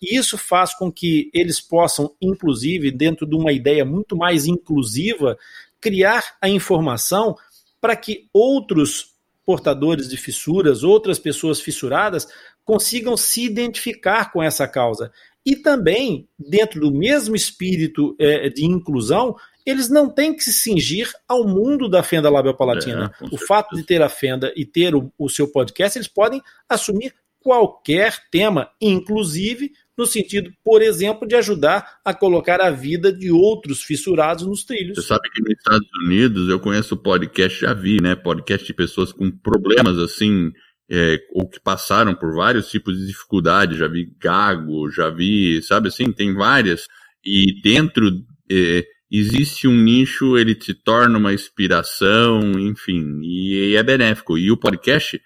[0.01, 5.37] E isso faz com que eles possam, inclusive, dentro de uma ideia muito mais inclusiva,
[5.79, 7.35] criar a informação
[7.79, 9.18] para que outros
[9.49, 12.27] portadores de fissuras, outras pessoas fissuradas,
[12.63, 15.11] consigam se identificar com essa causa.
[15.43, 19.35] E também, dentro do mesmo espírito é, de inclusão,
[19.65, 23.11] eles não têm que se cingir ao mundo da fenda labiopalatina.
[23.19, 26.43] É, o fato de ter a fenda e ter o, o seu podcast, eles podem
[26.69, 33.29] assumir qualquer tema, inclusive no sentido, por exemplo, de ajudar a colocar a vida de
[33.31, 34.95] outros fissurados nos trilhos.
[34.95, 38.15] Você sabe que nos Estados Unidos eu conheço podcast, já vi, né?
[38.15, 40.53] Podcast de pessoas com problemas assim,
[40.89, 45.89] é, ou que passaram por vários tipos de dificuldade, já vi gago, já vi, sabe
[45.89, 46.87] assim, tem várias.
[47.23, 48.09] E dentro
[48.49, 54.37] é, existe um nicho, ele te torna uma inspiração, enfim, e, e é benéfico.
[54.37, 55.21] E o podcast,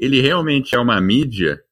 [0.00, 1.62] ele realmente é uma mídia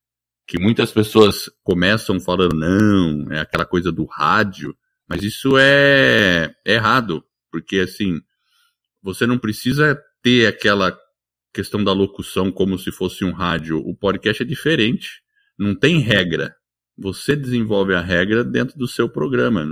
[0.46, 4.76] que muitas pessoas começam falando, não, é aquela coisa do rádio,
[5.08, 8.20] mas isso é, é errado, porque assim,
[9.02, 10.96] você não precisa ter aquela
[11.54, 13.78] questão da locução como se fosse um rádio.
[13.78, 15.22] O podcast é diferente,
[15.58, 16.54] não tem regra.
[16.98, 19.66] Você desenvolve a regra dentro do seu programa.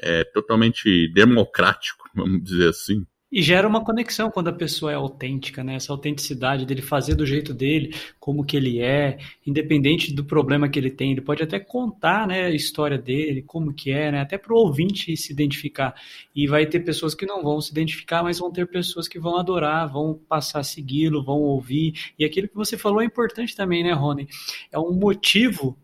[0.00, 3.04] É totalmente democrático, vamos dizer assim.
[3.36, 5.74] E gera uma conexão quando a pessoa é autêntica, né?
[5.74, 10.78] Essa autenticidade dele fazer do jeito dele, como que ele é, independente do problema que
[10.78, 11.12] ele tem.
[11.12, 14.22] Ele pode até contar, né, a história dele, como que é, né?
[14.22, 15.94] Até para o ouvinte se identificar.
[16.34, 19.36] E vai ter pessoas que não vão se identificar, mas vão ter pessoas que vão
[19.36, 21.92] adorar, vão passar a segui-lo, vão ouvir.
[22.18, 24.26] E aquilo que você falou é importante também, né, Rony?
[24.72, 25.76] É um motivo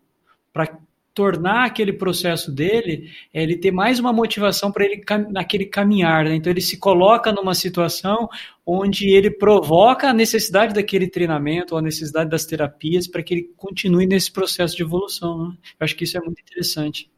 [0.54, 0.74] para
[1.14, 6.24] tornar aquele processo dele, é ele ter mais uma motivação para ele naquele caminhar.
[6.24, 6.34] Né?
[6.34, 8.28] Então ele se coloca numa situação
[8.64, 13.50] onde ele provoca a necessidade daquele treinamento ou a necessidade das terapias para que ele
[13.56, 15.48] continue nesse processo de evolução.
[15.48, 15.54] Né?
[15.80, 17.10] Eu acho que isso é muito interessante.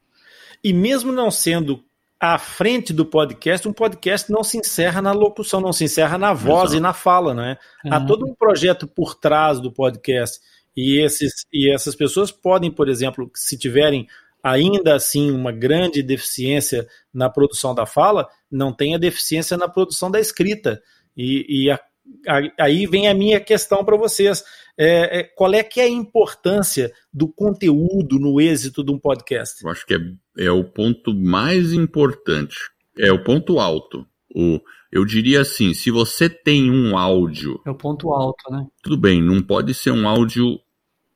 [0.62, 1.84] E mesmo não sendo
[2.18, 6.32] à frente do podcast, um podcast não se encerra na locução, não se encerra na
[6.32, 6.76] voz Exato.
[6.76, 7.58] e na fala, né?
[7.90, 10.40] Há todo um projeto por trás do podcast.
[10.76, 14.06] E, esses, e essas pessoas podem, por exemplo, se tiverem
[14.42, 20.20] ainda assim uma grande deficiência na produção da fala, não tenha deficiência na produção da
[20.20, 20.82] escrita.
[21.16, 21.80] E, e a,
[22.28, 24.44] a, aí vem a minha questão para vocês.
[24.76, 29.64] É, é, qual é que é a importância do conteúdo no êxito de um podcast?
[29.64, 32.56] Eu acho que é, é o ponto mais importante.
[32.98, 34.06] É o ponto alto.
[34.34, 34.60] O,
[34.92, 37.60] eu diria assim, se você tem um áudio.
[37.64, 38.66] É o ponto alto, né?
[38.82, 40.60] Tudo bem, não pode ser um áudio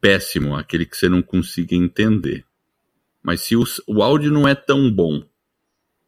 [0.01, 2.45] péssimo, aquele que você não consiga entender.
[3.23, 5.23] Mas se o, o áudio não é tão bom,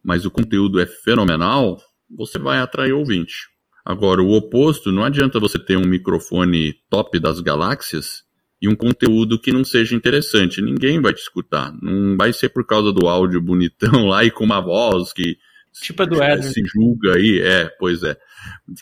[0.03, 3.49] mas o conteúdo é fenomenal, você vai atrair ouvinte.
[3.85, 8.23] Agora, o oposto, não adianta você ter um microfone top das galáxias
[8.61, 10.61] e um conteúdo que não seja interessante.
[10.61, 11.73] Ninguém vai te escutar.
[11.81, 15.37] Não vai ser por causa do áudio bonitão lá e com uma voz que
[15.73, 16.51] tipo do Edwin.
[16.51, 17.41] se julga aí.
[17.41, 18.17] É, pois é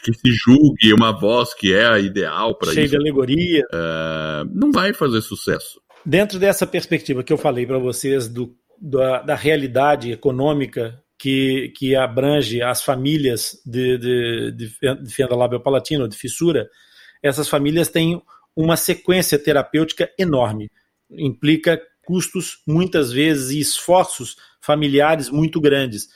[0.03, 2.75] que se julgue uma voz que é a ideal para isso.
[2.75, 3.63] Cheio de alegoria.
[3.71, 5.81] É, não vai fazer sucesso.
[6.05, 11.95] Dentro dessa perspectiva que eu falei para vocês do, da, da, realidade econômica que, que
[11.95, 16.69] abrange as famílias de, de, de, de fenda labiopalatina, de fissura,
[17.21, 18.21] essas famílias têm
[18.55, 20.69] uma sequência terapêutica enorme.
[21.11, 26.07] Implica custos, muitas vezes, e esforços familiares muito grandes.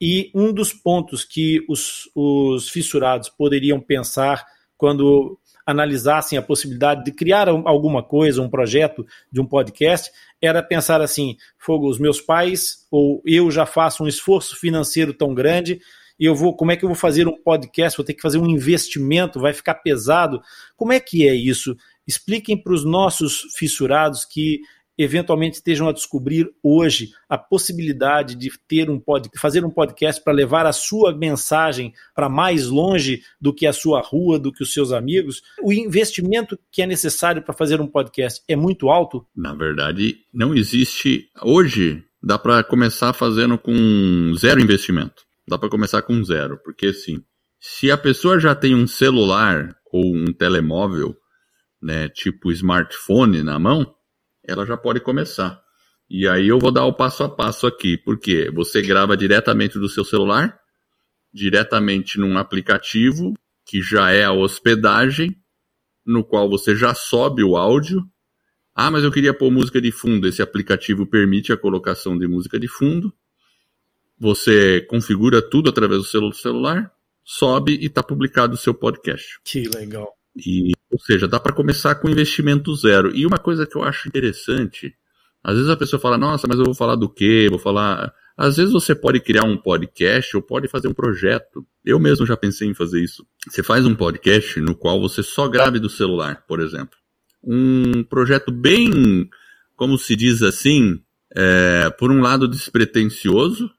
[0.00, 4.44] E um dos pontos que os, os fissurados poderiam pensar
[4.76, 10.10] quando analisassem a possibilidade de criar alguma coisa, um projeto de um podcast,
[10.40, 15.34] era pensar assim: fogo, os meus pais ou eu já faço um esforço financeiro tão
[15.34, 15.80] grande
[16.20, 17.96] e eu vou, como é que eu vou fazer um podcast?
[17.96, 20.42] Vou ter que fazer um investimento, vai ficar pesado.
[20.76, 21.74] Como é que é isso?
[22.06, 24.60] Expliquem para os nossos fissurados que
[25.02, 30.32] eventualmente estejam a descobrir hoje a possibilidade de ter um pod, fazer um podcast para
[30.32, 34.72] levar a sua mensagem para mais longe do que a sua rua, do que os
[34.72, 35.42] seus amigos?
[35.62, 39.26] O investimento que é necessário para fazer um podcast é muito alto?
[39.34, 42.04] Na verdade, não existe hoje.
[42.22, 45.22] Dá para começar fazendo com zero investimento.
[45.48, 47.22] Dá para começar com zero, porque assim,
[47.58, 51.16] se a pessoa já tem um celular ou um telemóvel,
[51.82, 53.94] né, tipo smartphone na mão,
[54.46, 55.62] ela já pode começar.
[56.08, 59.88] E aí eu vou dar o passo a passo aqui, porque você grava diretamente do
[59.88, 60.58] seu celular,
[61.32, 65.36] diretamente num aplicativo que já é a hospedagem,
[66.04, 68.04] no qual você já sobe o áudio.
[68.74, 70.26] Ah, mas eu queria pôr música de fundo.
[70.26, 73.12] Esse aplicativo permite a colocação de música de fundo.
[74.18, 76.92] Você configura tudo através do celular,
[77.24, 79.38] sobe e está publicado o seu podcast.
[79.44, 80.12] Que legal.
[80.36, 83.14] E, ou seja, dá para começar com investimento zero.
[83.14, 84.94] E uma coisa que eu acho interessante,
[85.42, 87.46] às vezes a pessoa fala, nossa, mas eu vou falar do quê?
[87.48, 88.12] Vou falar.
[88.36, 91.64] Às vezes você pode criar um podcast ou pode fazer um projeto.
[91.84, 93.24] Eu mesmo já pensei em fazer isso.
[93.48, 96.98] Você faz um podcast no qual você só grave do celular, por exemplo.
[97.42, 99.28] Um projeto bem,
[99.76, 101.00] como se diz assim,
[101.34, 103.70] é, por um lado despretensioso,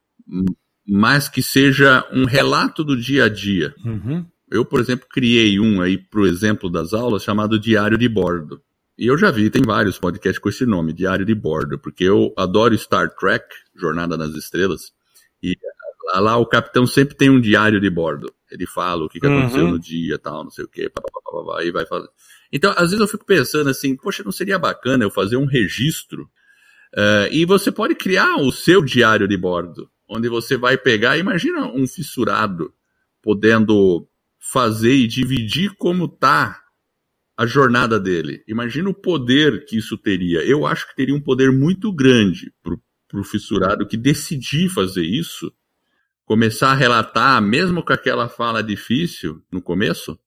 [0.87, 3.75] mas que seja um relato do dia a dia.
[3.83, 4.25] Uhum.
[4.51, 8.61] Eu, por exemplo, criei um aí pro exemplo das aulas chamado Diário de Bordo.
[8.97, 12.33] E eu já vi, tem vários podcasts com esse nome, Diário de Bordo, porque eu
[12.37, 14.91] adoro Star Trek, Jornada nas Estrelas,
[15.41, 15.55] e
[16.19, 18.31] lá, o capitão sempre tem um diário de bordo.
[18.51, 19.39] Ele fala o que, que uhum.
[19.39, 20.91] aconteceu no dia, tal, não sei o quê,
[21.57, 22.09] aí vai fazer.
[22.51, 26.23] Então, às vezes eu fico pensando assim, poxa, não seria bacana eu fazer um registro
[26.93, 31.65] uh, e você pode criar o seu diário de bordo, onde você vai pegar, imagina
[31.65, 32.73] um fissurado
[33.21, 34.05] podendo
[34.51, 36.61] fazer e dividir como tá
[37.37, 38.43] a jornada dele.
[38.45, 40.43] Imagina o poder que isso teria.
[40.45, 45.53] Eu acho que teria um poder muito grande pro, pro fissurado que decidir fazer isso,
[46.25, 50.19] começar a relatar, mesmo com aquela fala difícil no começo,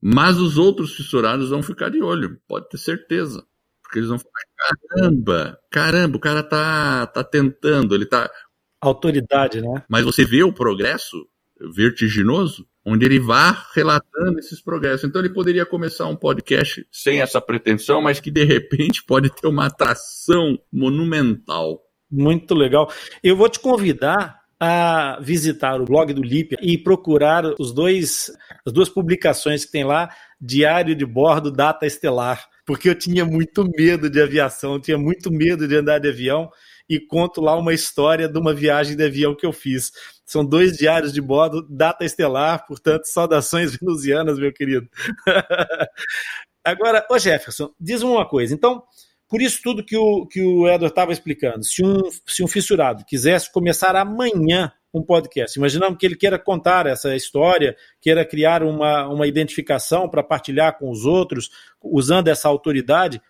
[0.00, 3.44] mas os outros fissurados vão ficar de olho, pode ter certeza.
[3.82, 4.32] Porque eles vão falar,
[4.88, 8.30] caramba, caramba, o cara tá, tá tentando, ele tá...
[8.80, 9.82] Autoridade, né?
[9.88, 11.28] Mas você vê o progresso
[11.74, 15.08] vertiginoso, onde ele vá relatando esses progressos.
[15.08, 19.46] Então ele poderia começar um podcast sem essa pretensão, mas que de repente pode ter
[19.46, 21.80] uma atração monumental.
[22.10, 22.92] Muito legal.
[23.22, 28.30] Eu vou te convidar a visitar o blog do Lipia e procurar os dois,
[28.64, 33.64] as duas publicações que tem lá, Diário de Bordo, Data Estelar, porque eu tinha muito
[33.76, 36.50] medo de aviação, tinha muito medo de andar de avião
[36.88, 39.90] e conto lá uma história de uma viagem de avião que eu fiz.
[40.24, 44.88] São dois diários de bordo, data estelar, portanto, saudações venusianas, meu querido.
[46.64, 48.54] Agora, ô Jefferson, diz uma coisa.
[48.54, 48.82] Então,
[49.28, 53.04] por isso tudo que o, que o Edward estava explicando, se um, se um fissurado
[53.04, 59.08] quisesse começar amanhã um podcast, imaginamos que ele queira contar essa história, queira criar uma,
[59.08, 61.50] uma identificação para partilhar com os outros,
[61.82, 63.20] usando essa autoridade,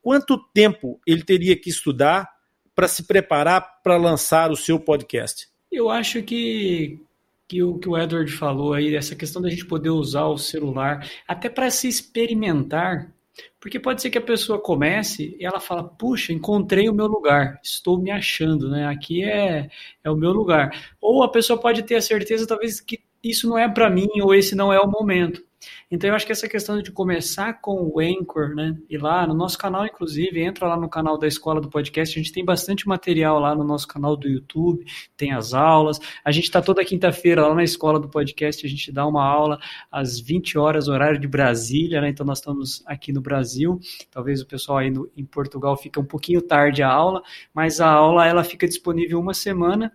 [0.00, 2.31] quanto tempo ele teria que estudar
[2.74, 5.48] para se preparar para lançar o seu podcast?
[5.70, 7.00] Eu acho que,
[7.48, 11.08] que o que o Edward falou aí, essa questão da gente poder usar o celular,
[11.26, 13.12] até para se experimentar,
[13.58, 17.58] porque pode ser que a pessoa comece e ela fala, puxa, encontrei o meu lugar,
[17.62, 18.86] estou me achando, né?
[18.86, 19.70] Aqui é,
[20.04, 20.94] é o meu lugar.
[21.00, 24.34] Ou a pessoa pode ter a certeza, talvez, que isso não é para mim, ou
[24.34, 25.42] esse não é o momento.
[25.90, 28.76] Então eu acho que essa questão de começar com o Anchor, né?
[28.88, 32.22] E lá no nosso canal, inclusive, entra lá no canal da Escola do Podcast, a
[32.22, 34.84] gente tem bastante material lá no nosso canal do YouTube,
[35.16, 35.98] tem as aulas.
[36.24, 39.58] A gente está toda quinta-feira lá na Escola do Podcast, a gente dá uma aula
[39.90, 42.08] às 20 horas, horário de Brasília, né?
[42.08, 43.78] Então nós estamos aqui no Brasil.
[44.10, 47.22] Talvez o pessoal aí no, em Portugal fique um pouquinho tarde a aula,
[47.54, 49.92] mas a aula ela fica disponível uma semana,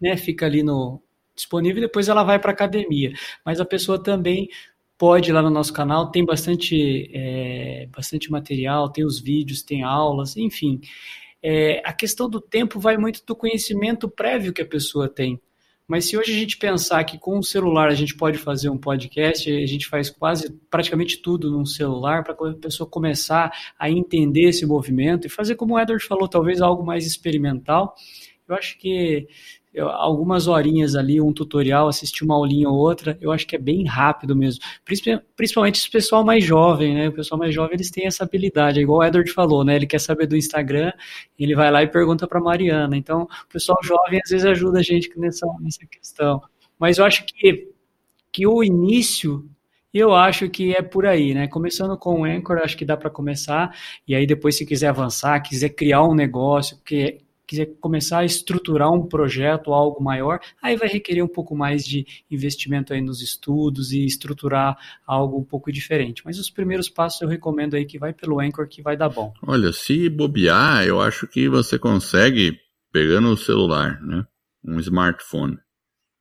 [0.00, 0.16] né?
[0.16, 1.02] Fica ali no
[1.38, 3.12] disponível depois ela vai para academia.
[3.44, 4.48] Mas a pessoa também
[4.98, 9.84] pode ir lá no nosso canal, tem bastante, é, bastante material, tem os vídeos, tem
[9.84, 10.80] aulas, enfim.
[11.40, 15.40] É, a questão do tempo vai muito do conhecimento prévio que a pessoa tem.
[15.86, 18.76] Mas se hoje a gente pensar que com o celular a gente pode fazer um
[18.76, 24.50] podcast, a gente faz quase praticamente tudo num celular para a pessoa começar a entender
[24.50, 27.94] esse movimento e fazer como o Edward falou, talvez algo mais experimental.
[28.46, 29.28] Eu acho que
[29.78, 33.58] eu, algumas horinhas ali, um tutorial, assistir uma aulinha ou outra, eu acho que é
[33.58, 34.60] bem rápido mesmo.
[35.36, 37.08] Principalmente esse pessoal mais jovem, né?
[37.08, 39.76] O pessoal mais jovem, eles têm essa habilidade, é igual o Edward falou, né?
[39.76, 40.92] Ele quer saber do Instagram,
[41.38, 42.96] ele vai lá e pergunta para Mariana.
[42.96, 46.42] Então, o pessoal jovem às vezes ajuda a gente nessa, nessa questão.
[46.76, 47.68] Mas eu acho que,
[48.32, 49.48] que o início
[49.94, 51.48] eu acho que é por aí, né?
[51.48, 53.74] Começando com o Anchor, acho que dá para começar.
[54.06, 57.18] E aí depois, se quiser avançar, quiser criar um negócio, que
[57.48, 62.06] quiser começar a estruturar um projeto, algo maior, aí vai requerer um pouco mais de
[62.30, 64.76] investimento aí nos estudos e estruturar
[65.06, 66.22] algo um pouco diferente.
[66.24, 69.32] Mas os primeiros passos eu recomendo aí que vai pelo Anchor que vai dar bom.
[69.42, 72.58] Olha, se bobear, eu acho que você consegue
[72.92, 74.26] pegando o celular, né?
[74.62, 75.56] Um smartphone,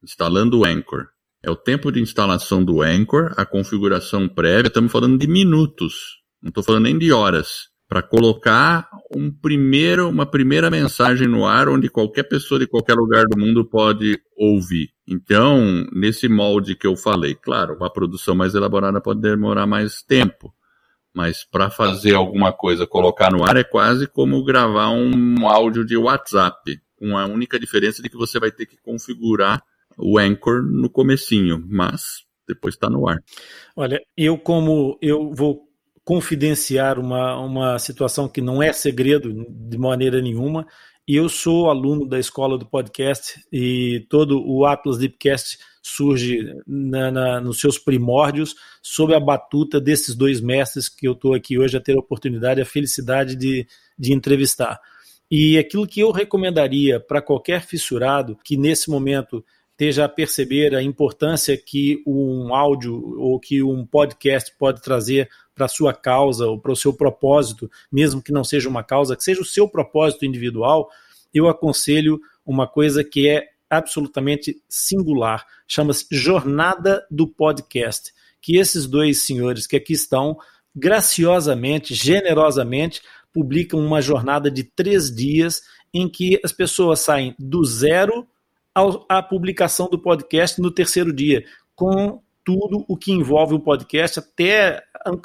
[0.01, 1.07] instalando o Anchor.
[1.43, 6.49] É o tempo de instalação do Anchor, a configuração prévia, estamos falando de minutos, não
[6.49, 11.89] estou falando nem de horas para colocar um primeiro, uma primeira mensagem no ar onde
[11.89, 14.89] qualquer pessoa de qualquer lugar do mundo pode ouvir.
[15.07, 20.53] Então, nesse molde que eu falei, claro, uma produção mais elaborada pode demorar mais tempo,
[21.13, 25.95] mas para fazer alguma coisa, colocar no ar é quase como gravar um áudio de
[25.95, 29.63] WhatsApp, com a única diferença de que você vai ter que configurar
[29.97, 33.23] o Anchor no comecinho, mas depois está no ar.
[33.75, 35.66] Olha, eu como eu vou
[36.07, 40.65] confidenciar uma, uma situação que não é segredo de maneira nenhuma.
[41.05, 47.11] E eu sou aluno da escola do podcast e todo o Atlas Deepcast surge na,
[47.11, 51.75] na, nos seus primórdios sob a batuta desses dois mestres que eu estou aqui hoje
[51.75, 53.67] a ter a oportunidade, a felicidade de,
[53.99, 54.79] de entrevistar.
[55.29, 60.81] E aquilo que eu recomendaria para qualquer fissurado que nesse momento esteja a perceber a
[60.81, 66.59] importância que um áudio ou que um podcast pode trazer para a sua causa ou
[66.59, 70.23] para o seu propósito, mesmo que não seja uma causa, que seja o seu propósito
[70.23, 70.87] individual,
[71.33, 79.23] eu aconselho uma coisa que é absolutamente singular, chama-se Jornada do Podcast, que esses dois
[79.23, 80.37] senhores que aqui estão,
[80.75, 83.01] graciosamente, generosamente,
[83.33, 88.27] publicam uma jornada de três dias em que as pessoas saem do zero
[89.09, 91.43] à publicação do podcast no terceiro dia,
[91.75, 94.81] com tudo o que envolve o podcast, até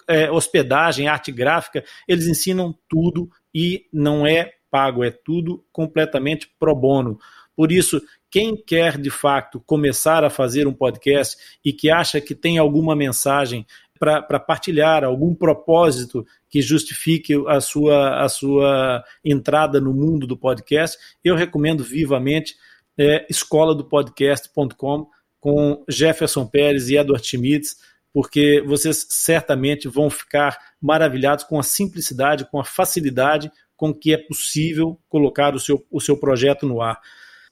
[0.08, 6.74] é, hospedagem, arte gráfica, eles ensinam tudo e não é pago, é tudo completamente pro
[6.74, 7.18] bono.
[7.54, 12.34] Por isso, quem quer de fato começar a fazer um podcast e que acha que
[12.34, 13.66] tem alguma mensagem
[13.98, 20.98] para partilhar, algum propósito que justifique a sua, a sua entrada no mundo do podcast,
[21.22, 22.56] eu recomendo vivamente
[22.98, 25.06] é, escola podcast.com
[25.38, 27.76] com Jefferson Pérez e Edward Schmitz,
[28.12, 34.16] porque vocês certamente vão ficar maravilhados com a simplicidade, com a facilidade com que é
[34.16, 37.00] possível colocar o seu, o seu projeto no ar.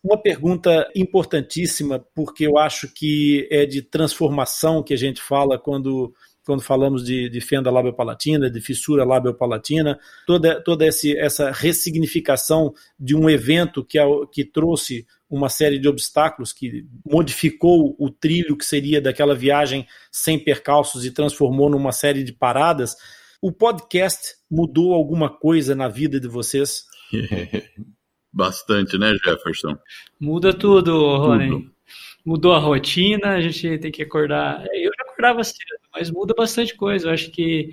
[0.03, 6.15] Uma pergunta importantíssima, porque eu acho que é de transformação que a gente fala quando
[6.43, 13.15] quando falamos de, de fenda labiopalatina, de fissura labiopalatina, toda, toda esse, essa ressignificação de
[13.15, 13.99] um evento que,
[14.33, 20.39] que trouxe uma série de obstáculos, que modificou o trilho que seria daquela viagem sem
[20.43, 22.97] percalços e transformou numa série de paradas.
[23.41, 26.85] O podcast mudou alguma coisa na vida de vocês?
[28.33, 29.77] Bastante, né, Jefferson?
[30.19, 31.49] Muda tudo, Rony.
[31.49, 31.71] Tudo.
[32.25, 34.65] Mudou a rotina, a gente tem que acordar.
[34.75, 37.09] Eu já acordava cedo, mas muda bastante coisa.
[37.09, 37.71] Eu acho que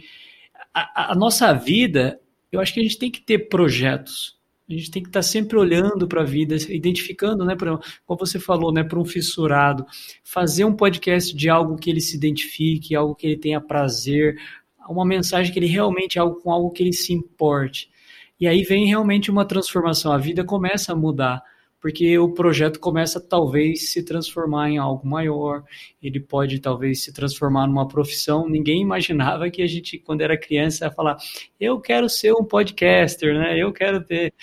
[0.73, 2.19] a, a nossa vida,
[2.51, 4.36] eu acho que a gente tem que ter projetos.
[4.70, 8.38] A gente tem que estar sempre olhando para a vida, identificando, né, pra, como você
[8.38, 9.86] falou, né, para um fissurado,
[10.24, 14.38] fazer um podcast de algo que ele se identifique, algo que ele tenha prazer,
[14.89, 17.89] uma mensagem que ele realmente algo com algo que ele se importe.
[18.39, 21.41] E aí vem realmente uma transformação, a vida começa a mudar
[21.80, 25.63] porque o projeto começa talvez se transformar em algo maior,
[26.01, 28.49] ele pode talvez se transformar numa profissão.
[28.49, 31.18] Ninguém imaginava que a gente, quando era criança, ia falar:
[31.59, 33.57] eu quero ser um podcaster, né?
[33.57, 34.34] Eu quero ter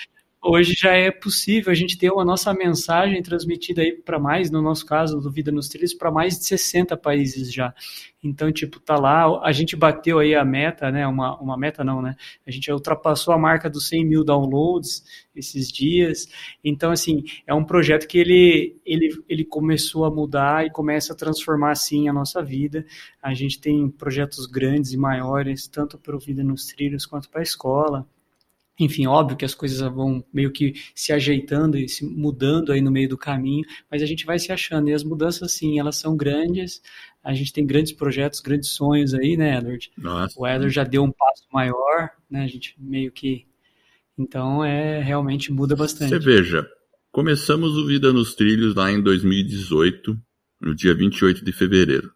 [0.45, 4.61] hoje já é possível a gente ter a nossa mensagem transmitida aí para mais, no
[4.61, 7.75] nosso caso, do Vida nos Trilhos, para mais de 60 países já.
[8.23, 11.07] Então, tipo, tá lá, a gente bateu aí a meta, né?
[11.07, 12.17] Uma, uma meta não, né?
[12.47, 16.27] A gente ultrapassou a marca dos 100 mil downloads esses dias.
[16.63, 21.17] Então, assim, é um projeto que ele, ele, ele começou a mudar e começa a
[21.17, 22.87] transformar, assim, a nossa vida.
[23.23, 27.41] A gente tem projetos grandes e maiores, tanto para o Vida nos Trilhos quanto para
[27.41, 28.07] a escola.
[28.79, 32.91] Enfim, óbvio que as coisas vão meio que se ajeitando e se mudando aí no
[32.91, 34.89] meio do caminho, mas a gente vai se achando.
[34.89, 36.83] E as mudanças, sim, elas são grandes.
[37.23, 39.91] A gente tem grandes projetos, grandes sonhos aí, né, Edward?
[39.97, 40.35] Nossa.
[40.39, 42.43] O Edward já deu um passo maior, né?
[42.43, 43.47] A gente meio que.
[44.19, 46.11] Então, é realmente muda bastante.
[46.11, 46.69] Você veja,
[47.13, 50.19] começamos o Vida nos Trilhos lá em 2018,
[50.61, 52.13] no dia 28 de fevereiro.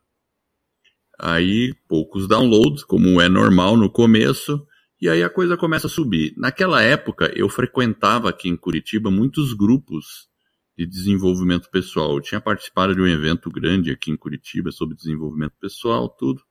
[1.21, 4.65] Aí, poucos downloads, como é normal no começo
[5.01, 6.35] e aí a coisa começa a subir.
[6.37, 10.29] Naquela época, eu frequentava aqui em Curitiba muitos grupos
[10.77, 12.15] de desenvolvimento pessoal.
[12.15, 16.43] Eu tinha participado de um evento grande aqui em Curitiba sobre desenvolvimento pessoal, tudo.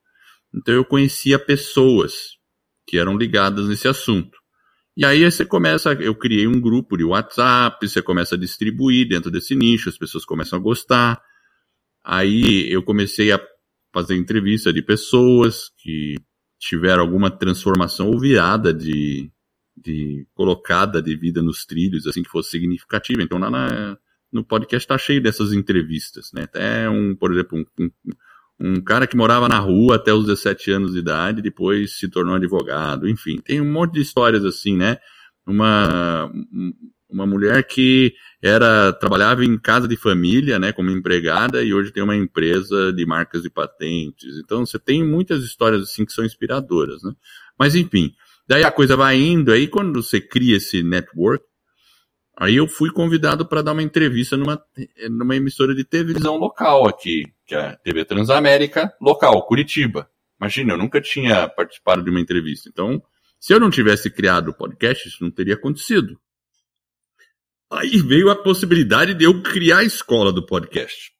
[0.54, 2.38] Então eu conhecia pessoas
[2.86, 4.38] que eram ligadas nesse assunto.
[4.96, 9.30] E aí você começa, eu criei um grupo de WhatsApp, você começa a distribuir dentro
[9.30, 11.22] desse nicho, as pessoas começam a gostar.
[12.04, 13.40] Aí eu comecei a
[13.92, 16.16] fazer entrevista de pessoas que
[16.58, 19.30] tiveram alguma transformação ou virada de,
[19.76, 23.22] de colocada de vida nos trilhos, assim, que fosse significativa.
[23.22, 23.96] Então, lá na,
[24.32, 26.42] no podcast está cheio dessas entrevistas, né?
[26.42, 27.90] Até um, por exemplo, um, um,
[28.60, 32.34] um, cara que morava na rua até os 17 anos de idade, depois se tornou
[32.34, 34.98] advogado, enfim, tem um monte de histórias assim, né?
[35.46, 36.30] Uma,
[37.10, 42.02] uma mulher que era trabalhava em casa de família, né, como empregada e hoje tem
[42.02, 44.38] uma empresa de marcas e patentes.
[44.38, 47.12] Então você tem muitas histórias assim que são inspiradoras, né?
[47.58, 48.12] Mas enfim,
[48.46, 51.44] daí a coisa vai indo, aí quando você cria esse network,
[52.36, 54.62] aí eu fui convidado para dar uma entrevista numa,
[55.10, 60.08] numa emissora de televisão local aqui, que é a TV Transamérica local, Curitiba.
[60.40, 62.68] Imagina, eu nunca tinha participado de uma entrevista.
[62.68, 63.02] Então,
[63.40, 66.16] se eu não tivesse criado o podcast, isso não teria acontecido.
[67.70, 71.12] Aí veio a possibilidade de eu criar a escola do podcast.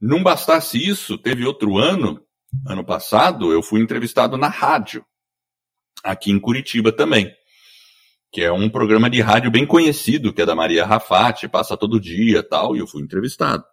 [0.00, 2.20] Não bastasse isso, teve outro ano,
[2.66, 5.04] ano passado, eu fui entrevistado na rádio,
[6.04, 7.32] aqui em Curitiba também,
[8.30, 11.98] que é um programa de rádio bem conhecido, que é da Maria Rafati, passa todo
[11.98, 13.64] dia tal, e eu fui entrevistado.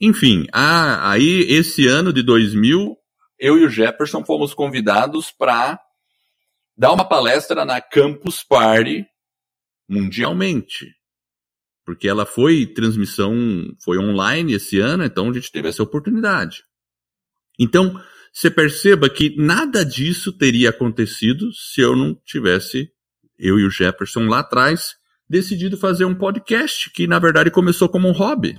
[0.00, 2.96] Enfim, a, aí esse ano de 2000,
[3.38, 5.80] eu e o Jefferson fomos convidados para
[6.76, 9.04] dar uma palestra na Campus Party
[9.88, 10.94] mundialmente.
[11.84, 13.34] Porque ela foi transmissão,
[13.82, 16.62] foi online esse ano, então a gente teve essa oportunidade.
[17.58, 18.00] Então,
[18.32, 22.90] você perceba que nada disso teria acontecido se eu não tivesse,
[23.38, 24.96] eu e o Jefferson lá atrás,
[25.28, 28.58] decidido fazer um podcast que na verdade começou como um hobby.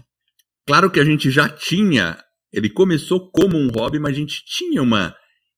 [0.66, 2.18] Claro que a gente já tinha,
[2.52, 5.16] ele começou como um hobby, mas a gente tinha uma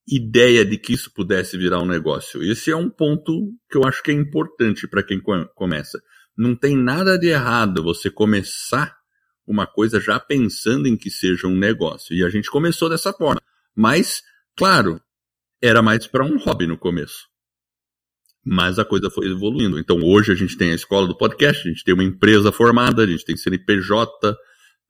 [0.08, 2.42] ideia de que isso pudesse virar um negócio.
[2.44, 5.22] Esse é um ponto que eu acho que é importante para quem
[5.54, 6.02] começa.
[6.38, 8.96] Não tem nada de errado você começar
[9.46, 12.16] uma coisa já pensando em que seja um negócio.
[12.16, 13.42] E a gente começou dessa forma.
[13.76, 14.22] Mas,
[14.56, 15.02] claro,
[15.62, 17.28] era mais para um hobby no começo.
[18.46, 19.78] Mas a coisa foi evoluindo.
[19.78, 23.04] Então hoje a gente tem a escola do podcast, a gente tem uma empresa formada,
[23.04, 24.38] a gente tem CNPJ,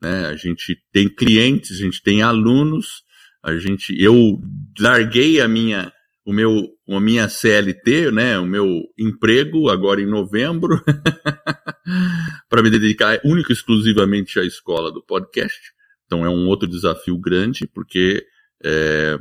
[0.02, 3.02] né, a gente tem clientes, a gente tem alunos,
[3.48, 4.42] a gente, eu
[4.78, 5.90] larguei a minha,
[6.26, 10.84] o meu, a minha CLT, né, o meu emprego agora em novembro,
[12.50, 15.58] para me dedicar único exclusivamente à escola do podcast.
[16.06, 18.22] Então é um outro desafio grande, porque
[18.62, 19.18] é,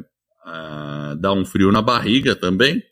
[1.20, 2.82] dá um frio na barriga também,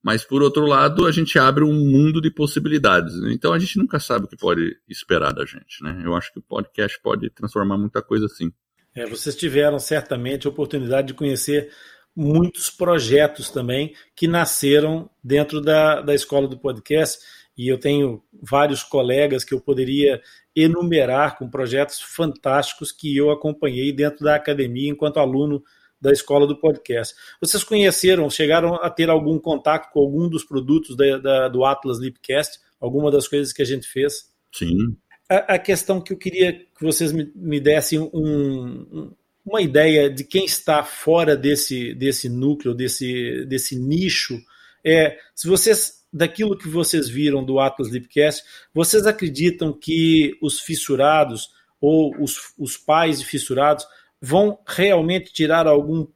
[0.00, 3.16] mas por outro lado a gente abre um mundo de possibilidades.
[3.32, 6.00] Então a gente nunca sabe o que pode esperar da gente, né?
[6.04, 8.52] Eu acho que o podcast pode transformar muita coisa assim.
[8.94, 11.70] É, vocês tiveram certamente a oportunidade de conhecer
[12.14, 17.18] muitos projetos também que nasceram dentro da, da escola do podcast.
[17.56, 20.20] E eu tenho vários colegas que eu poderia
[20.54, 25.62] enumerar com projetos fantásticos que eu acompanhei dentro da academia enquanto aluno
[26.00, 27.14] da escola do podcast.
[27.40, 31.98] Vocês conheceram, chegaram a ter algum contato com algum dos produtos da, da, do Atlas
[31.98, 32.58] Lipcast?
[32.80, 34.30] Alguma das coisas que a gente fez?
[34.52, 34.96] Sim,
[35.28, 39.12] a, a, questão que eu queria que vocês me, me dessem um, um,
[39.44, 44.40] uma ideia de quem está fora desse, desse núcleo, desse, desse nicho,
[44.84, 51.50] é se vocês, daquilo que vocês viram do Atlas Lipcast, vocês acreditam que os fissurados
[51.80, 53.86] ou os, os pais de fissurados
[54.20, 56.06] vão realmente tirar algum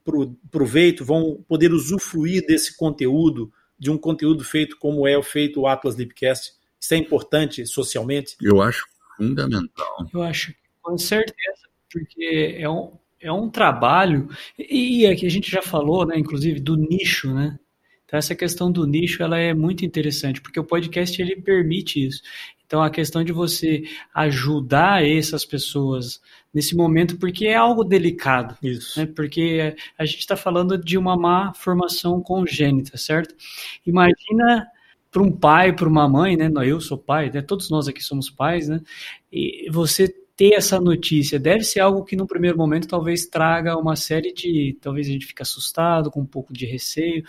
[0.49, 5.67] proveito, vão poder usufruir desse conteúdo, de um conteúdo feito como é o feito o
[5.67, 6.53] Atlas Lipcast?
[6.79, 8.35] Isso é importante socialmente?
[8.41, 8.85] Eu acho
[9.19, 10.09] fundamental.
[10.13, 15.61] Eu acho, com certeza, porque é um, é um trabalho, e aqui a gente já
[15.61, 17.59] falou, né, inclusive, do nicho, né?
[18.05, 22.23] Então, essa questão do nicho, ela é muito interessante, porque o podcast, ele permite isso.
[22.65, 23.83] Então, a questão de você
[24.15, 26.19] ajudar essas pessoas
[26.51, 28.57] nesse momento, porque é algo delicado.
[28.63, 28.99] Isso.
[28.99, 29.05] Né?
[29.05, 33.35] Porque a gente está falando de uma má formação congênita, certo?
[33.85, 34.67] Imagina
[35.11, 36.49] para um pai, para uma mãe, né?
[36.65, 37.41] Eu sou pai, né?
[37.41, 38.79] Todos nós aqui somos pais, né?
[39.31, 43.95] E você ter essa notícia deve ser algo que no primeiro momento talvez traga uma
[43.95, 47.23] série de, talvez a gente fique assustado, com um pouco de receio,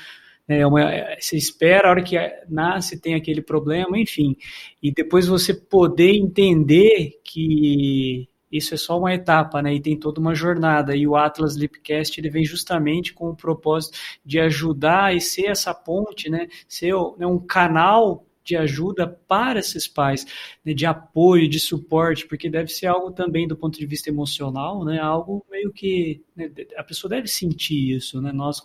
[0.46, 0.66] né?
[0.66, 2.16] Uma, você espera a hora que
[2.48, 4.36] nasce tem aquele problema, enfim,
[4.82, 9.74] e depois você poder entender que isso é só uma etapa, né?
[9.74, 10.96] E tem toda uma jornada.
[10.96, 15.74] E o Atlas Lipcast ele vem justamente com o propósito de ajudar e ser essa
[15.74, 16.48] ponte, né?
[16.68, 20.26] Ser né, um canal de ajuda para esses pais,
[20.64, 24.84] né, de apoio, de suporte, porque deve ser algo também do ponto de vista emocional,
[24.84, 28.60] né, algo meio que né, a pessoa deve sentir isso, né, nós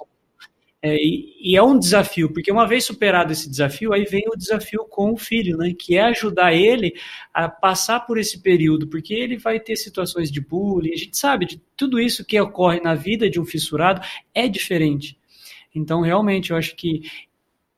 [0.86, 4.38] é, e, e, é um desafio, porque uma vez superado esse desafio, aí vem o
[4.38, 5.74] desafio com o filho, né?
[5.74, 6.94] Que é ajudar ele
[7.34, 11.48] a passar por esse período, porque ele vai ter situações de bullying, a gente sabe
[11.48, 14.00] de tudo isso que ocorre na vida de um fissurado
[14.32, 15.18] é diferente.
[15.74, 17.02] Então, realmente, eu acho que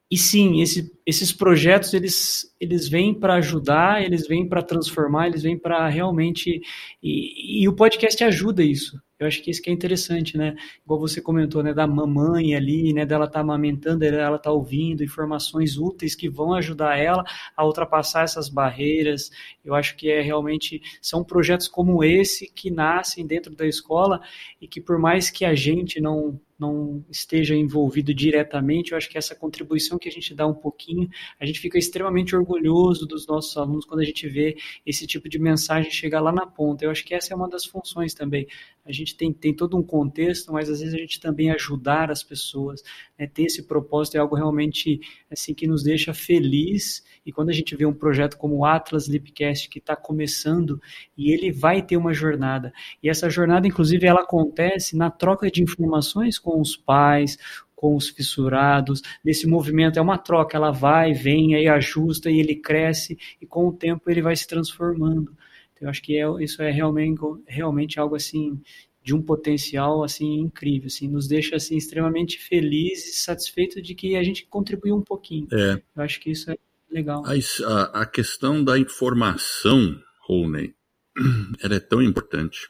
[0.09, 5.43] e sim, esse, esses projetos eles, eles vêm para ajudar, eles vêm para transformar, eles
[5.43, 6.61] vêm para realmente
[7.03, 8.97] e, e, o podcast ajuda isso.
[9.19, 10.55] Eu acho que isso que é interessante, né?
[10.85, 15.77] Igual você comentou, né, da mamãe ali, né, dela tá amamentando, ela tá ouvindo informações
[15.77, 17.23] úteis que vão ajudar ela
[17.55, 19.29] a ultrapassar essas barreiras.
[19.65, 24.21] Eu acho que é realmente são projetos como esse que nascem dentro da escola
[24.61, 29.17] e que por mais que a gente não não esteja envolvido diretamente, eu acho que
[29.17, 33.55] essa contribuição que a gente dá um pouquinho, a gente fica extremamente orgulhoso dos nossos
[33.57, 36.83] alunos quando a gente vê esse tipo de mensagem chegar lá na ponta.
[36.83, 38.47] Eu acho que essa é uma das funções também.
[38.85, 42.23] A gente tem, tem todo um contexto, mas às vezes a gente também ajudar as
[42.23, 42.81] pessoas,
[43.19, 44.99] né, ter esse propósito é algo realmente
[45.29, 47.03] assim que nos deixa feliz.
[47.27, 50.81] E quando a gente vê um projeto como o Atlas Lipcast que está começando
[51.17, 52.71] e ele vai ter uma jornada,
[53.03, 57.37] e essa jornada, inclusive, ela acontece na troca de informações com os pais,
[57.75, 62.55] com os fissurados, nesse movimento é uma troca, ela vai, vem, aí ajusta e ele
[62.55, 65.35] cresce e com o tempo ele vai se transformando.
[65.73, 68.59] Então, eu acho que é, isso é realmente, realmente algo assim
[69.03, 74.15] de um potencial assim incrível, assim, nos deixa assim extremamente felizes e satisfeitos de que
[74.15, 75.47] a gente contribuiu um pouquinho.
[75.53, 75.81] É.
[75.95, 76.57] Eu acho que isso é
[76.89, 77.23] legal.
[77.25, 80.75] A, a questão da informação, Rooney,
[81.61, 82.67] ela é tão importante.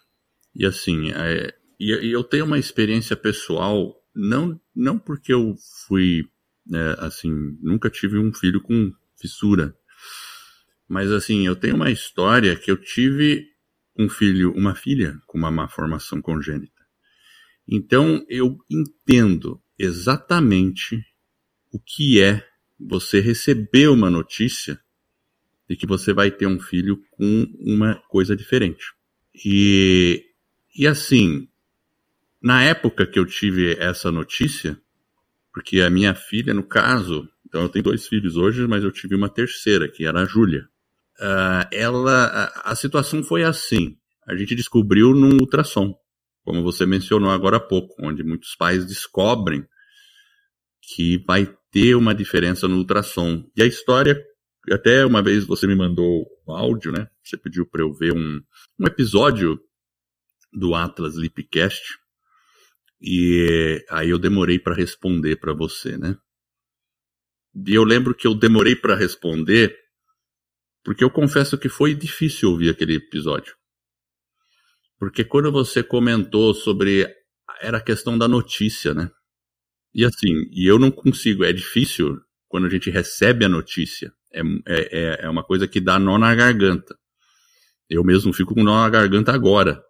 [0.55, 5.55] E assim, é, e, e, eu tenho uma experiência pessoal, não, não porque eu
[5.87, 6.27] fui,
[6.73, 9.75] é, assim, nunca tive um filho com fissura,
[10.87, 13.45] mas assim, eu tenho uma história que eu tive
[13.97, 16.71] um filho, uma filha com uma má formação congênita.
[17.67, 21.03] Então eu entendo exatamente
[21.71, 22.47] o que é
[22.79, 24.79] você receber uma notícia
[25.69, 28.93] de que você vai ter um filho com uma coisa diferente.
[29.45, 30.25] E,
[30.75, 31.47] e assim,
[32.41, 34.79] na época que eu tive essa notícia,
[35.53, 39.15] porque a minha filha, no caso, então eu tenho dois filhos hoje, mas eu tive
[39.15, 40.67] uma terceira, que era a Júlia.
[41.19, 43.97] Uh, ela, a, a, situação foi assim.
[44.27, 45.97] A gente descobriu num ultrassom,
[46.43, 49.65] como você mencionou agora há pouco, onde muitos pais descobrem
[50.81, 53.47] que vai ter uma diferença no ultrassom.
[53.55, 54.19] E a história,
[54.71, 57.07] até uma vez você me mandou um áudio, né?
[57.23, 58.41] Você pediu para eu ver um,
[58.79, 59.59] um episódio
[60.51, 61.99] do Atlas Lipcast.
[62.99, 66.17] E aí eu demorei para responder para você, né?
[67.53, 69.77] E eu lembro que eu demorei para responder
[70.83, 73.55] porque eu confesso que foi difícil ouvir aquele episódio.
[74.97, 77.05] Porque quando você comentou sobre.
[77.61, 79.11] Era a questão da notícia, né?
[79.93, 84.11] E assim, e eu não consigo, é difícil quando a gente recebe a notícia.
[84.31, 86.95] É, é, é uma coisa que dá nó na garganta.
[87.89, 89.81] Eu mesmo fico com nó na garganta agora.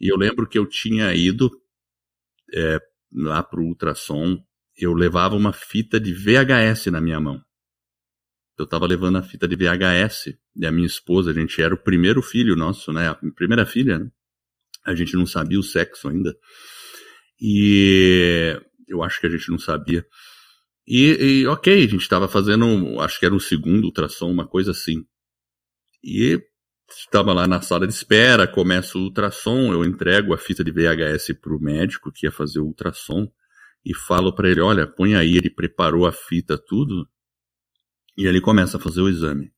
[0.00, 1.50] E eu lembro que eu tinha ido
[2.54, 2.78] é,
[3.12, 4.38] lá pro ultrassom,
[4.76, 7.40] eu levava uma fita de VHS na minha mão
[8.62, 11.82] eu tava levando a fita de VHS e a minha esposa, a gente era o
[11.82, 13.08] primeiro filho nosso, né?
[13.08, 14.10] A primeira filha, né?
[14.84, 16.34] A gente não sabia o sexo ainda.
[17.40, 18.58] E
[18.88, 20.06] eu acho que a gente não sabia.
[20.86, 24.72] E, e ok, a gente estava fazendo, acho que era o segundo ultrassom, uma coisa
[24.72, 25.04] assim.
[26.02, 26.40] E
[26.90, 31.38] estava lá na sala de espera, começa o ultrassom, eu entrego a fita de VHS
[31.40, 33.30] para o médico que ia fazer o ultrassom
[33.84, 37.08] e falo para ele, olha, põe aí, ele preparou a fita, tudo.
[38.16, 39.52] E ele começa a fazer o exame.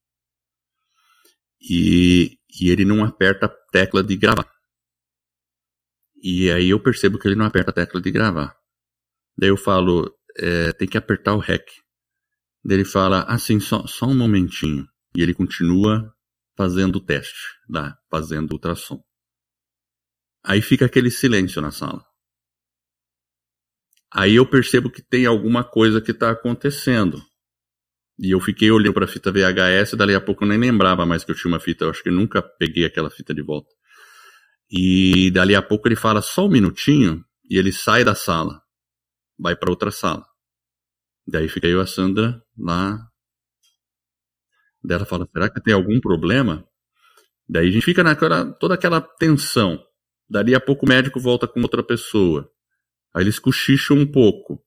[1.61, 4.51] E, e ele não aperta a tecla de gravar.
[6.23, 8.57] E aí eu percebo que ele não aperta a tecla de gravar.
[9.37, 11.65] Daí eu falo, é, tem que apertar o REC.
[12.65, 14.87] Daí ele fala, assim, só, só um momentinho.
[15.17, 16.13] E ele continua
[16.57, 19.03] fazendo o teste, lá, fazendo o ultrassom.
[20.45, 22.05] Aí fica aquele silêncio na sala.
[24.13, 27.21] Aí eu percebo que tem alguma coisa que está acontecendo.
[28.19, 31.25] E eu fiquei olhando para a fita VHS, dali a pouco eu nem lembrava mais
[31.25, 33.69] que eu tinha uma fita, eu acho que eu nunca peguei aquela fita de volta.
[34.71, 38.63] E dali a pouco ele fala só um minutinho e ele sai da sala,
[39.39, 40.27] vai para outra sala.
[41.27, 42.99] Daí fica eu e a Sandra lá.
[44.83, 46.67] Daí ela fala: será que tem algum problema?
[47.49, 49.83] Daí a gente fica naquela toda aquela tensão.
[50.29, 52.51] Dali a pouco o médico volta com outra pessoa.
[53.15, 54.65] Aí eles cochicham um pouco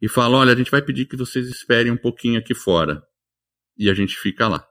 [0.00, 3.02] e fala: olha, a gente vai pedir que vocês esperem um pouquinho aqui fora.
[3.76, 4.66] e a gente fica lá.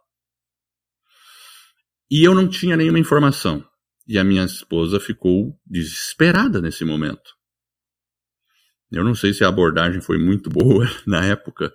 [2.09, 3.67] E eu não tinha nenhuma informação.
[4.07, 7.34] E a minha esposa ficou desesperada nesse momento.
[8.94, 11.74] Eu não sei se a abordagem foi muito boa na época.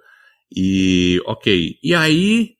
[0.55, 1.79] E, ok.
[1.83, 2.55] E aí,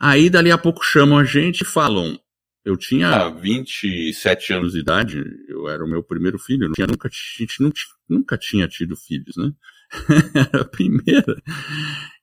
[0.00, 2.18] aí dali a pouco chamam a gente e falam.
[2.64, 7.10] Eu tinha 27 anos de idade, eu era o meu primeiro filho, tinha, nunca, a
[7.10, 9.52] gente nunca, nunca tinha tido filhos, né?
[10.34, 11.42] era a primeira.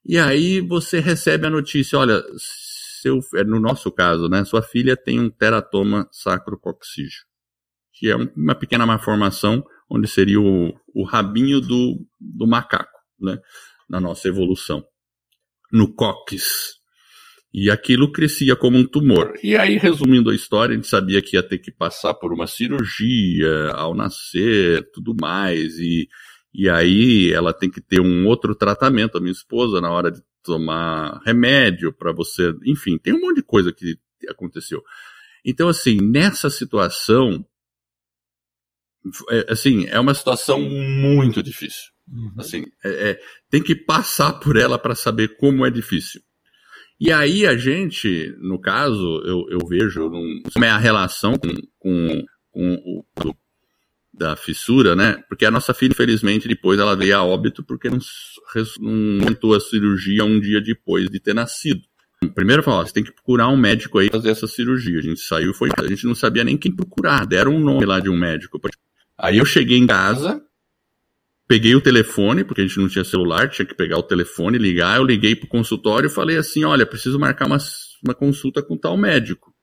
[0.05, 4.95] E aí você recebe a notícia, olha, seu, é, no nosso caso, né, sua filha
[4.95, 7.23] tem um teratoma sacrococcígeo,
[7.91, 13.37] que é uma pequena malformação onde seria o, o rabinho do, do macaco, né,
[13.89, 14.83] na nossa evolução,
[15.71, 16.75] no cóccix.
[17.53, 19.33] E aquilo crescia como um tumor.
[19.41, 22.47] E aí, resumindo a história, a gente sabia que ia ter que passar por uma
[22.47, 26.09] cirurgia ao nascer, tudo mais, e,
[26.53, 30.21] e aí ela tem que ter um outro tratamento, a minha esposa, na hora de
[30.43, 34.83] tomar remédio para você, enfim, tem um monte de coisa que aconteceu.
[35.45, 37.45] Então, assim, nessa situação,
[39.49, 41.91] assim, é uma situação muito difícil.
[42.07, 42.33] Uhum.
[42.37, 46.21] Assim, é, é, tem que passar por ela para saber como é difícil.
[46.99, 51.53] E aí a gente, no caso, eu, eu vejo num, como é a relação com,
[51.77, 53.35] com, com o
[54.17, 55.21] da fissura, né?
[55.27, 57.99] Porque a nossa filha, infelizmente, depois ela veio a óbito porque não,
[58.79, 61.81] não aumentou a cirurgia um dia depois de ter nascido.
[62.33, 64.99] Primeiro falou, você tem que procurar um médico aí fazer essa cirurgia.
[64.99, 67.99] A gente saiu, foi, a gente não sabia nem quem procurar, deram um nome lá
[67.99, 68.59] de um médico.
[69.17, 70.41] Aí eu cheguei em casa,
[71.47, 74.97] peguei o telefone, porque a gente não tinha celular, tinha que pegar o telefone, ligar,
[74.97, 77.57] eu liguei pro consultório e falei assim, olha, preciso marcar uma,
[78.03, 79.53] uma consulta com tal médico.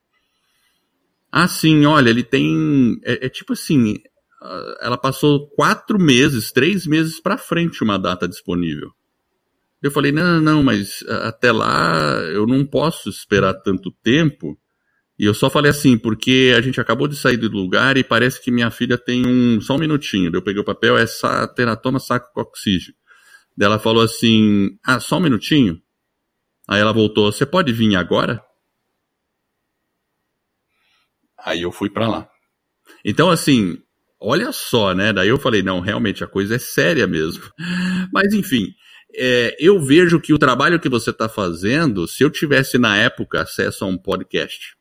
[1.31, 3.01] Ah, sim, olha, ele tem.
[3.05, 3.97] É, é tipo assim,
[4.81, 8.91] ela passou quatro meses, três meses para frente uma data disponível.
[9.83, 14.57] Eu falei, não, não, mas até lá eu não posso esperar tanto tempo.
[15.23, 18.43] E eu só falei assim, porque a gente acabou de sair do lugar e parece
[18.43, 19.61] que minha filha tem um.
[19.61, 20.35] Só um minutinho.
[20.35, 22.93] Eu peguei o papel, é essa teratoma sacococcígeo.
[23.57, 25.81] Daí ela falou assim: Ah, só um minutinho?
[26.67, 28.43] Aí ela voltou: Você pode vir agora?
[31.39, 32.29] Aí eu fui para lá.
[33.05, 33.79] Então, assim,
[34.19, 35.13] olha só, né?
[35.13, 37.45] Daí eu falei, não, realmente a coisa é séria mesmo.
[38.13, 38.75] Mas enfim,
[39.15, 43.41] é, eu vejo que o trabalho que você está fazendo, se eu tivesse na época
[43.41, 44.77] acesso a um podcast,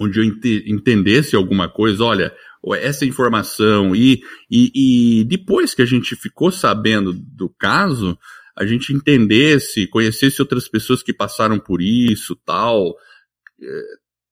[0.00, 2.34] onde eu ent entendesse alguma coisa, olha,
[2.76, 8.18] essa informação, e, e, e depois que a gente ficou sabendo do caso,
[8.56, 12.94] a gente entendesse, conhecesse outras pessoas que passaram por isso, tal,
[13.60, 13.82] é,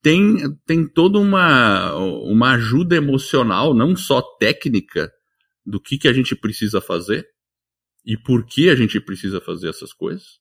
[0.02, 0.36] tem,
[0.66, 5.10] tem toda uma, uma ajuda emocional, não só técnica,
[5.64, 7.26] do que, que a gente precisa fazer
[8.04, 10.40] e por que a gente precisa fazer essas coisas,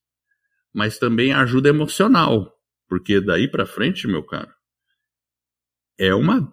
[0.74, 2.52] mas também ajuda emocional,
[2.88, 4.50] porque daí para frente, meu caro,
[6.02, 6.52] é uma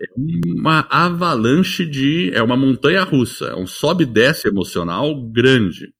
[0.00, 0.06] é
[0.46, 5.92] uma avalanche de é uma montanha russa, é um sobe e desce emocional grande.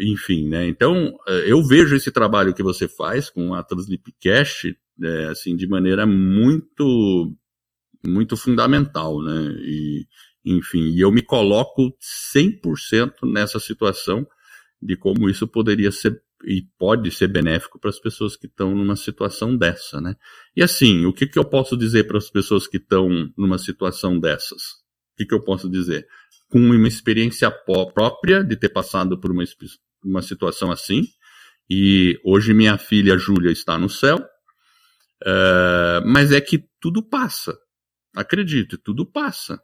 [0.00, 0.68] Enfim, né?
[0.68, 5.66] Então, eh, eu vejo esse trabalho que você faz com a Translipcast é, assim, de
[5.66, 7.32] maneira muito,
[8.06, 9.54] muito fundamental, né?
[9.60, 10.06] E,
[10.44, 11.92] enfim, e eu me coloco
[12.34, 14.26] 100% nessa situação
[14.80, 18.96] de como isso poderia ser e pode ser benéfico para as pessoas que estão numa
[18.96, 20.14] situação dessa, né?
[20.56, 24.18] E assim, o que, que eu posso dizer para as pessoas que estão numa situação
[24.18, 24.62] dessas?
[25.12, 26.06] O que, que eu posso dizer?
[26.48, 29.44] Com uma experiência própria de ter passado por uma,
[30.04, 31.02] uma situação assim,
[31.68, 34.18] e hoje minha filha Júlia está no céu,
[35.22, 37.56] Uh, mas é que tudo passa.
[38.14, 39.60] Acredite, tudo passa.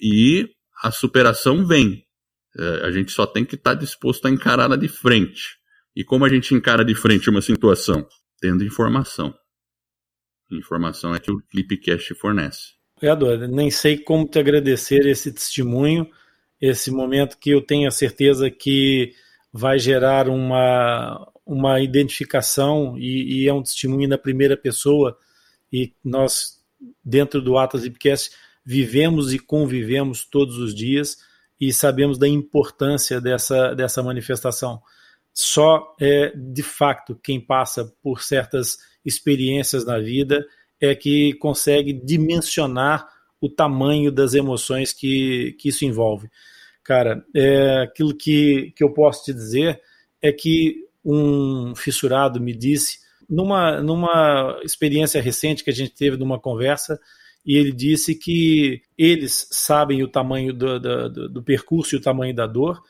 [0.00, 0.48] E
[0.82, 2.05] a superação vem.
[2.58, 5.58] Uh, a gente só tem que estar tá disposto a encará-la de frente.
[5.94, 8.06] E como a gente encara de frente uma situação?
[8.40, 9.34] Tendo informação.
[10.50, 12.76] Informação é que o Clipcast fornece.
[13.02, 16.08] Eduardo, nem sei como te agradecer esse testemunho,
[16.60, 19.12] esse momento que eu tenho a certeza que
[19.52, 25.16] vai gerar uma, uma identificação e, e, é um testemunho na primeira pessoa
[25.72, 26.56] e nós
[27.04, 28.30] dentro do Atlas Ipcast
[28.64, 31.18] vivemos e convivemos todos os dias
[31.60, 34.80] e sabemos da importância dessa, dessa manifestação.
[35.32, 40.44] Só é de fato quem passa por certas experiências na vida
[40.80, 43.08] é que consegue dimensionar
[43.40, 46.28] o tamanho das emoções que, que isso envolve.
[46.82, 49.80] Cara, é, aquilo que, que eu posso te dizer
[50.22, 52.98] é que um fissurado me disse,
[53.28, 56.98] numa, numa experiência recente que a gente teve numa conversa,
[57.46, 62.34] e ele disse que eles sabem o tamanho do, do, do percurso e o tamanho
[62.34, 62.82] da dor,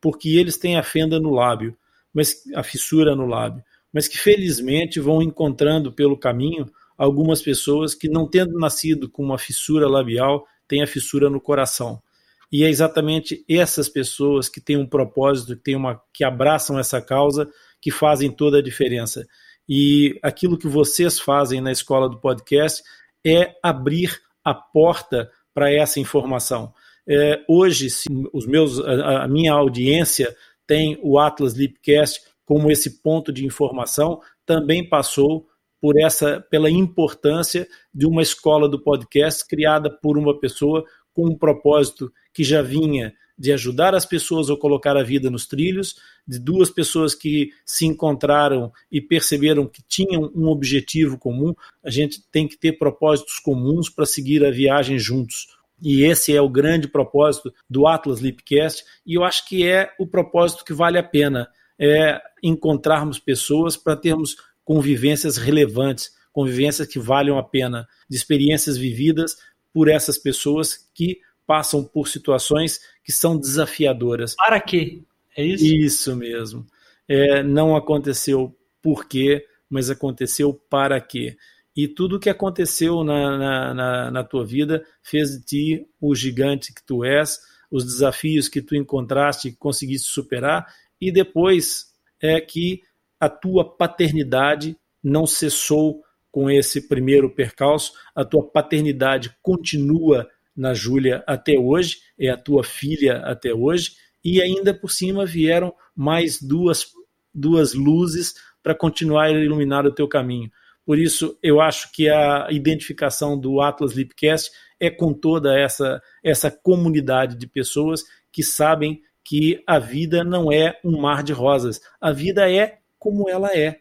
[0.00, 1.74] porque eles têm a fenda no lábio.
[2.12, 8.08] mas a fissura no lábio, mas que felizmente vão encontrando pelo caminho algumas pessoas que
[8.08, 12.02] não tendo nascido com uma fissura labial, têm a fissura no coração.
[12.50, 17.00] E é exatamente essas pessoas que têm um propósito, que, têm uma, que abraçam essa
[17.00, 17.48] causa,
[17.80, 19.26] que fazem toda a diferença.
[19.66, 22.82] E aquilo que vocês fazem na escola do podcast
[23.24, 26.72] é abrir a porta para essa informação.
[27.06, 27.88] É, hoje,
[28.32, 30.34] os meus, a, a, minha audiência
[30.66, 35.46] tem o Atlas Lipcast como esse ponto de informação, também passou
[35.80, 41.36] por essa, pela importância de uma escola do podcast criada por uma pessoa com um
[41.36, 43.12] propósito que já vinha
[43.42, 47.84] de ajudar as pessoas a colocar a vida nos trilhos, de duas pessoas que se
[47.84, 51.52] encontraram e perceberam que tinham um objetivo comum.
[51.84, 55.48] A gente tem que ter propósitos comuns para seguir a viagem juntos.
[55.82, 60.06] E esse é o grande propósito do Atlas Lipcast, e eu acho que é o
[60.06, 67.36] propósito que vale a pena, é encontrarmos pessoas para termos convivências relevantes, convivências que valham
[67.36, 69.34] a pena, de experiências vividas
[69.74, 71.18] por essas pessoas que
[71.52, 74.34] passam por situações que são desafiadoras.
[74.36, 75.02] Para quê?
[75.36, 75.66] É isso?
[75.66, 76.66] Isso mesmo.
[77.06, 81.36] É, não aconteceu por quê, mas aconteceu para quê.
[81.76, 86.14] E tudo o que aconteceu na, na, na, na tua vida fez de ti o
[86.14, 87.38] gigante que tu és,
[87.70, 90.66] os desafios que tu encontraste e conseguiste superar,
[90.98, 92.80] e depois é que
[93.20, 94.74] a tua paternidade
[95.04, 100.26] não cessou com esse primeiro percalço, a tua paternidade continua
[100.56, 103.92] na Júlia até hoje, é a tua filha até hoje,
[104.24, 106.86] e ainda por cima vieram mais duas,
[107.34, 110.50] duas luzes para continuar a iluminar o teu caminho.
[110.84, 114.50] Por isso, eu acho que a identificação do Atlas Lipcast
[114.80, 120.78] é com toda essa, essa comunidade de pessoas que sabem que a vida não é
[120.84, 121.80] um mar de rosas.
[122.00, 123.80] A vida é como ela é,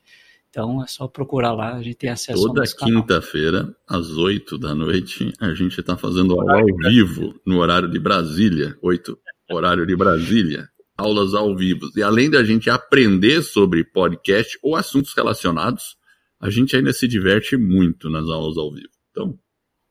[0.52, 5.34] então é só procurar lá, a gente tem acesso Toda quinta-feira, às 8 da noite,
[5.40, 9.18] a gente está fazendo aula ao vivo, no horário de Brasília, 8,
[9.52, 11.90] horário de Brasília, aulas ao vivo.
[11.96, 15.98] E além da gente aprender sobre podcast ou assuntos relacionados,
[16.40, 18.90] a gente ainda se diverte muito nas aulas ao vivo.
[19.12, 19.38] Então,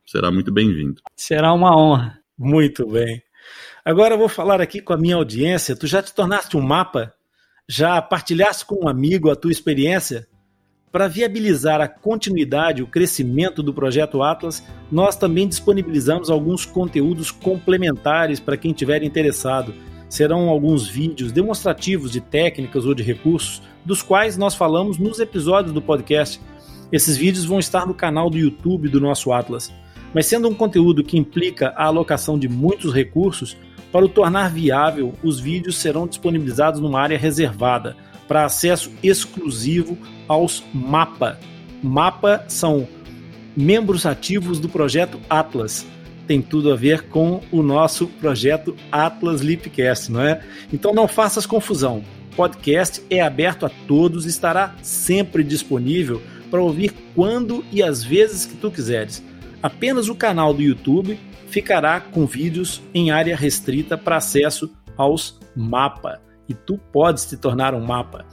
[0.07, 1.01] será muito bem-vindo.
[1.17, 2.19] Será uma honra.
[2.39, 3.23] Muito bem.
[3.85, 5.77] Agora eu vou falar aqui com a minha audiência.
[5.77, 7.13] Tu já te tornaste um mapa?
[7.69, 10.27] Já partilhaste com um amigo a tua experiência?
[10.93, 14.61] Para viabilizar a continuidade e o crescimento do projeto Atlas,
[14.91, 19.72] nós também disponibilizamos alguns conteúdos complementares para quem tiver interessado.
[20.09, 25.72] Serão alguns vídeos demonstrativos de técnicas ou de recursos, dos quais nós falamos nos episódios
[25.72, 26.41] do podcast.
[26.91, 29.72] Esses vídeos vão estar no canal do YouTube do nosso Atlas.
[30.12, 33.57] Mas sendo um conteúdo que implica a alocação de muitos recursos,
[33.93, 37.97] para o tornar viável, os vídeos serão disponibilizados numa área reservada
[38.31, 41.41] para acesso exclusivo aos MAPA.
[41.83, 42.87] MAPA são
[43.57, 45.85] membros ativos do projeto Atlas.
[46.28, 50.45] Tem tudo a ver com o nosso projeto Atlas Lipcast, não é?
[50.72, 52.05] Então não faças confusão.
[52.31, 56.22] O podcast é aberto a todos e estará sempre disponível
[56.53, 59.24] para ouvir quando e as vezes que tu quiseres.
[59.61, 61.18] Apenas o canal do YouTube
[61.49, 67.72] ficará com vídeos em área restrita para acesso aos MAPA e tu podes te tornar
[67.74, 68.26] um mapa.